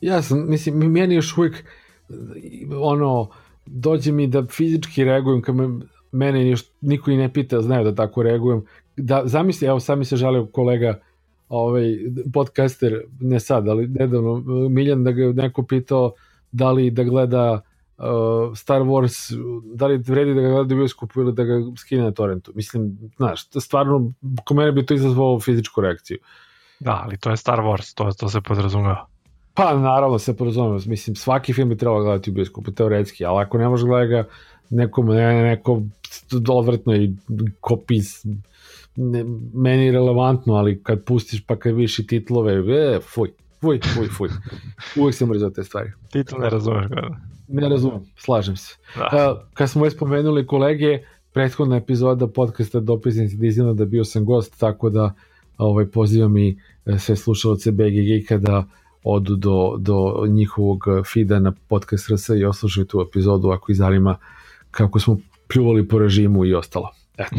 [0.00, 1.64] Ja sam, mislim, meni još uvijek
[2.80, 3.30] ono,
[3.66, 5.68] dođe mi da fizički reagujem kad me,
[6.12, 8.62] mene još niko i ne pita, znaju da tako reagujem.
[8.96, 11.00] Da, zamisli, evo sami se žalio kolega
[11.48, 11.84] ovaj,
[12.32, 16.12] podcaster, ne sad, ali nedavno, Miljan da ga neko pitao
[16.52, 17.67] da li da gleda uh,
[18.56, 19.32] Star Wars,
[19.74, 22.52] da li vredi da ga gleda u bioskopu ili da ga skine na torrentu.
[22.54, 24.12] Mislim, znaš, stvarno,
[24.44, 26.18] ko mene bi to izazvalo fizičku reakciju.
[26.80, 29.06] Da, ali to je Star Wars, to, to se podrazumeva.
[29.54, 33.58] Pa naravno se podrazumeva, mislim, svaki film bi trebalo gledati u bioskopu, teoretski, ali ako
[33.58, 34.24] ne može gledati ga
[34.70, 35.82] nekom, ne, neko
[36.48, 37.12] odvrtno i
[37.60, 38.24] kopis
[38.96, 39.24] ne,
[39.54, 43.30] meni relevantno, ali kad pustiš pa kad vidiš i titlove, e, fuj,
[43.60, 44.28] fuj, fuj, fuj.
[45.00, 45.92] Uvijek se mrzio te stvari.
[46.10, 47.16] Ti to ne razumeš, kada?
[47.48, 48.76] Ne razumem, slažem se.
[48.96, 49.32] Da.
[49.32, 50.98] Uh, kad smo već spomenuli kolege,
[51.32, 55.14] prethodna epizoda podcasta Dopisnici Disneylanda bio sam gost, tako da
[55.58, 56.58] ovaj, pozivam i
[56.98, 58.64] sve slušalce BG Geeka da
[59.04, 64.16] odu do, do njihovog feeda na podcast RS i oslušaju tu epizodu ako ih zanima
[64.70, 65.18] kako smo
[65.48, 66.90] pljuvali po režimu i ostalo.
[67.18, 67.36] Eto.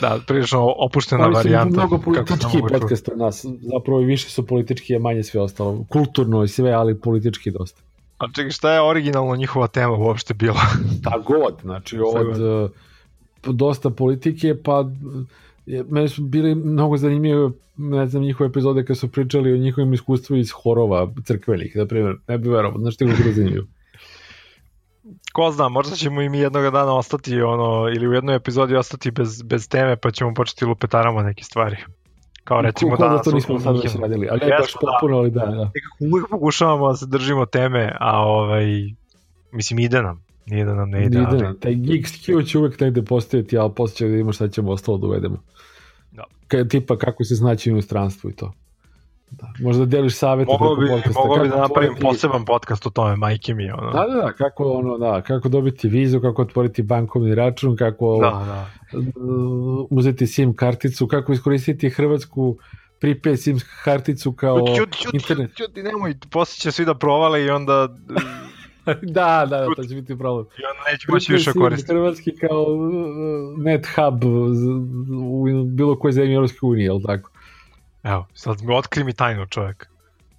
[0.00, 1.76] da, prilično opuštena Ali varijanta.
[1.76, 5.84] Mnogo politički podcast od nas, zapravo i više su politički, a manje sve ostalo.
[5.88, 7.82] Kulturno i sve, ali politički dosta.
[8.20, 10.60] A čekaj, šta je originalno njihova tema uopšte bila?
[11.04, 13.56] Ta god, znači od god.
[13.56, 14.84] dosta politike, pa
[15.66, 20.36] meni su bili mnogo zanimljive ne znam, njihove epizode kad su pričali o njihovim iskustvu
[20.36, 23.66] iz horova crkvenih, na primjer, ne bi verovao, znaš ti kako zanimljivo.
[25.32, 29.10] Ko zna, možda ćemo i mi jednog dana ostati ono, ili u jednoj epizodi ostati
[29.10, 31.76] bez, bez teme, pa ćemo početi lupetaramo neke stvari.
[32.50, 33.08] Kao recimo da...
[33.08, 35.70] da to nismo sad već radili, ali ne baš popuno, ali da, da.
[35.74, 38.64] Nekako uvijek pokušavamo da se držimo teme, a ovaj,
[39.52, 40.24] mislim ide nam.
[40.46, 41.18] Nije da nam ne ide.
[41.18, 41.60] Nije nam.
[41.60, 41.74] Taj
[42.06, 45.42] skill će uvijek negde postaviti, ali posle će da vidimo šta ćemo ostalo da uvedemo.
[46.12, 46.24] Da.
[46.48, 48.52] Ka, tipa kako se znaći u inostranstvu i to.
[49.30, 49.52] Da.
[49.60, 51.20] Možda deliš savete mogu bi, podcasta.
[51.20, 52.00] Mogu bi da napravim otvoriti...
[52.00, 53.70] poseban podcast o tome, majke mi.
[53.70, 53.90] Ono.
[53.90, 58.30] Da, da, da, kako, ono, da, kako dobiti vizu, kako otvoriti bankovni račun, kako da,
[58.30, 58.98] da.
[58.98, 62.58] Uh, uzeti SIM karticu, kako iskoristiti hrvatsku
[63.00, 65.50] prepaid SIM karticu kao čuti, čuti, internet.
[65.50, 67.88] Čuti, čuti, nemoj, posle će svi da provale i onda
[69.02, 70.46] da, da, da, to će biti problem.
[70.46, 71.92] I onda neće moći više koristiti.
[71.92, 74.24] Hrvatski kao uh, net hub
[75.22, 77.29] u bilo koje zemlje Europske unije, je li tako?
[78.02, 79.90] Evo, sad mi otkri mi tajnu čovjek.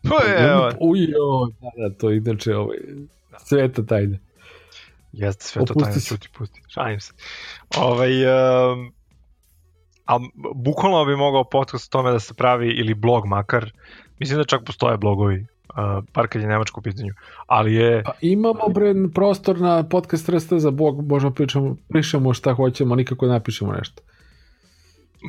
[0.10, 0.70] To je, evo.
[0.80, 2.78] Ujo, da, da, to je inače ovaj,
[3.38, 4.18] sveta tajna.
[5.12, 6.62] Jeste sveta tajna, čuti, pusti.
[6.68, 7.14] Šalim se.
[7.78, 8.94] Ovaj, um,
[10.06, 13.72] ali bukvalno bi mogao podcast o tome da se pravi ili blog makar.
[14.20, 17.14] Mislim da čak postoje blogovi uh, par kad je Nemačko u pitanju,
[17.48, 18.04] ali je...
[18.04, 23.26] Pa imamo bre prostor na podcast RST za Bog, možemo pričamo, pišemo šta hoćemo, nikako
[23.26, 24.02] ne napišemo nešto.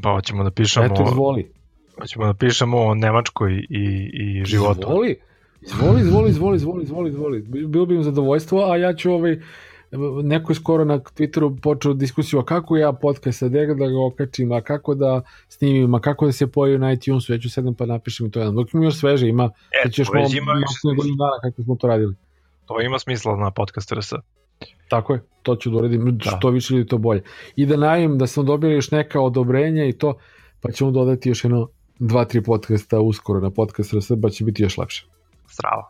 [0.02, 0.86] Pa hoćemo da pišemo...
[0.86, 1.52] Eto, izvoli.
[2.00, 4.80] Hoćemo da pišemo o Nemačkoj i, i životu.
[4.80, 5.16] Izvoli,
[5.60, 7.40] izvoli, izvoli, izvoli, izvoli, izvoli, izvoli.
[7.66, 9.40] Bilo bi im zadovoljstvo, a ja ću ovaj,
[10.22, 14.04] neko je skoro na Twitteru počeo diskusiju a kako ja podcast da ga da ga
[14.06, 17.74] okačim, a kako da snimim, a kako da se pojavim na iTunesu, ja ću sedem
[17.74, 18.54] pa napišem to jedan.
[18.54, 19.50] Dok mi još sveže ima,
[19.84, 20.28] e, da ćeš malo,
[20.96, 22.14] godinu dana kako smo to radili.
[22.66, 24.12] To ima smisla na podcast RS.
[24.88, 26.30] Tako je, to ću da uradim, da.
[26.30, 27.22] što više ili to bolje.
[27.56, 30.14] I da najim da smo dobili još neka odobrenja i to,
[30.60, 31.68] pa ćemo dodati još jedno
[32.02, 35.06] dva, tri podcasta uskoro na podcast RS, pa će biti još lepše.
[35.46, 35.88] Strava.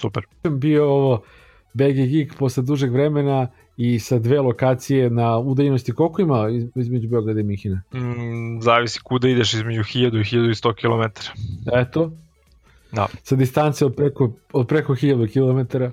[0.00, 0.26] Super.
[0.50, 1.22] Bio ovo
[1.72, 7.40] BG Geek posle dužeg vremena i sa dve lokacije na udaljenosti koliko ima između Beograda
[7.40, 7.82] i Mihina?
[7.94, 11.20] Mm, zavisi kuda ideš između 1000 i 1100 km.
[11.72, 12.12] Eto.
[12.92, 13.06] Da.
[13.22, 15.84] Sa distance od preko, od preko 1000 km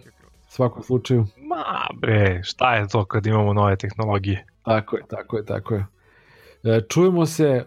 [0.48, 1.26] svakom slučaju.
[1.38, 4.46] Ma bre, šta je to kad imamo nove tehnologije?
[4.64, 5.86] Tako je, tako je, tako je.
[6.64, 7.66] E, čujemo se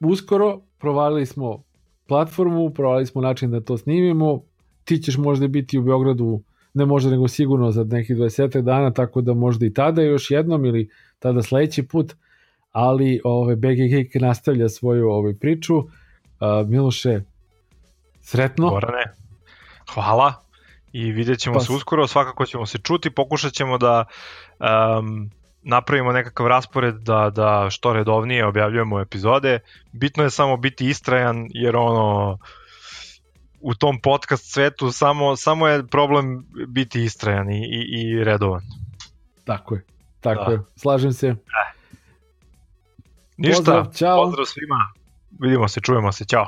[0.00, 1.62] uskoro, provalili smo
[2.08, 4.42] platformu, provali smo način da to snimimo,
[4.84, 6.42] ti ćeš možda biti u Beogradu,
[6.74, 10.64] ne možda nego sigurno za nekih 20 dana, tako da možda i tada još jednom
[10.64, 12.14] ili tada sledeći put,
[12.72, 15.76] ali ove, BG nastavlja svoju ovaj, priču.
[15.78, 17.20] Uh, Miloše,
[18.20, 18.70] sretno.
[18.70, 19.04] Gorane,
[19.94, 20.34] hvala
[20.92, 24.04] i vidjet ćemo pa, se uskoro, svakako ćemo se čuti, pokušat ćemo da
[24.98, 25.30] um,
[25.68, 29.60] napravimo nekakav raspored da, da što redovnije objavljujemo epizode.
[29.92, 32.38] Bitno je samo biti istrajan jer ono
[33.60, 38.62] u tom podcast svetu samo, samo je problem biti istrajan i, i, i redovan.
[39.44, 39.84] Tako je,
[40.20, 40.52] tako da.
[40.52, 40.60] je.
[40.76, 41.26] Slažem se.
[41.28, 41.34] Eh.
[43.36, 44.24] Ništa, pozdrav, čao.
[44.24, 44.92] pozdrav svima.
[45.40, 46.46] Vidimo se, čujemo se, ćao.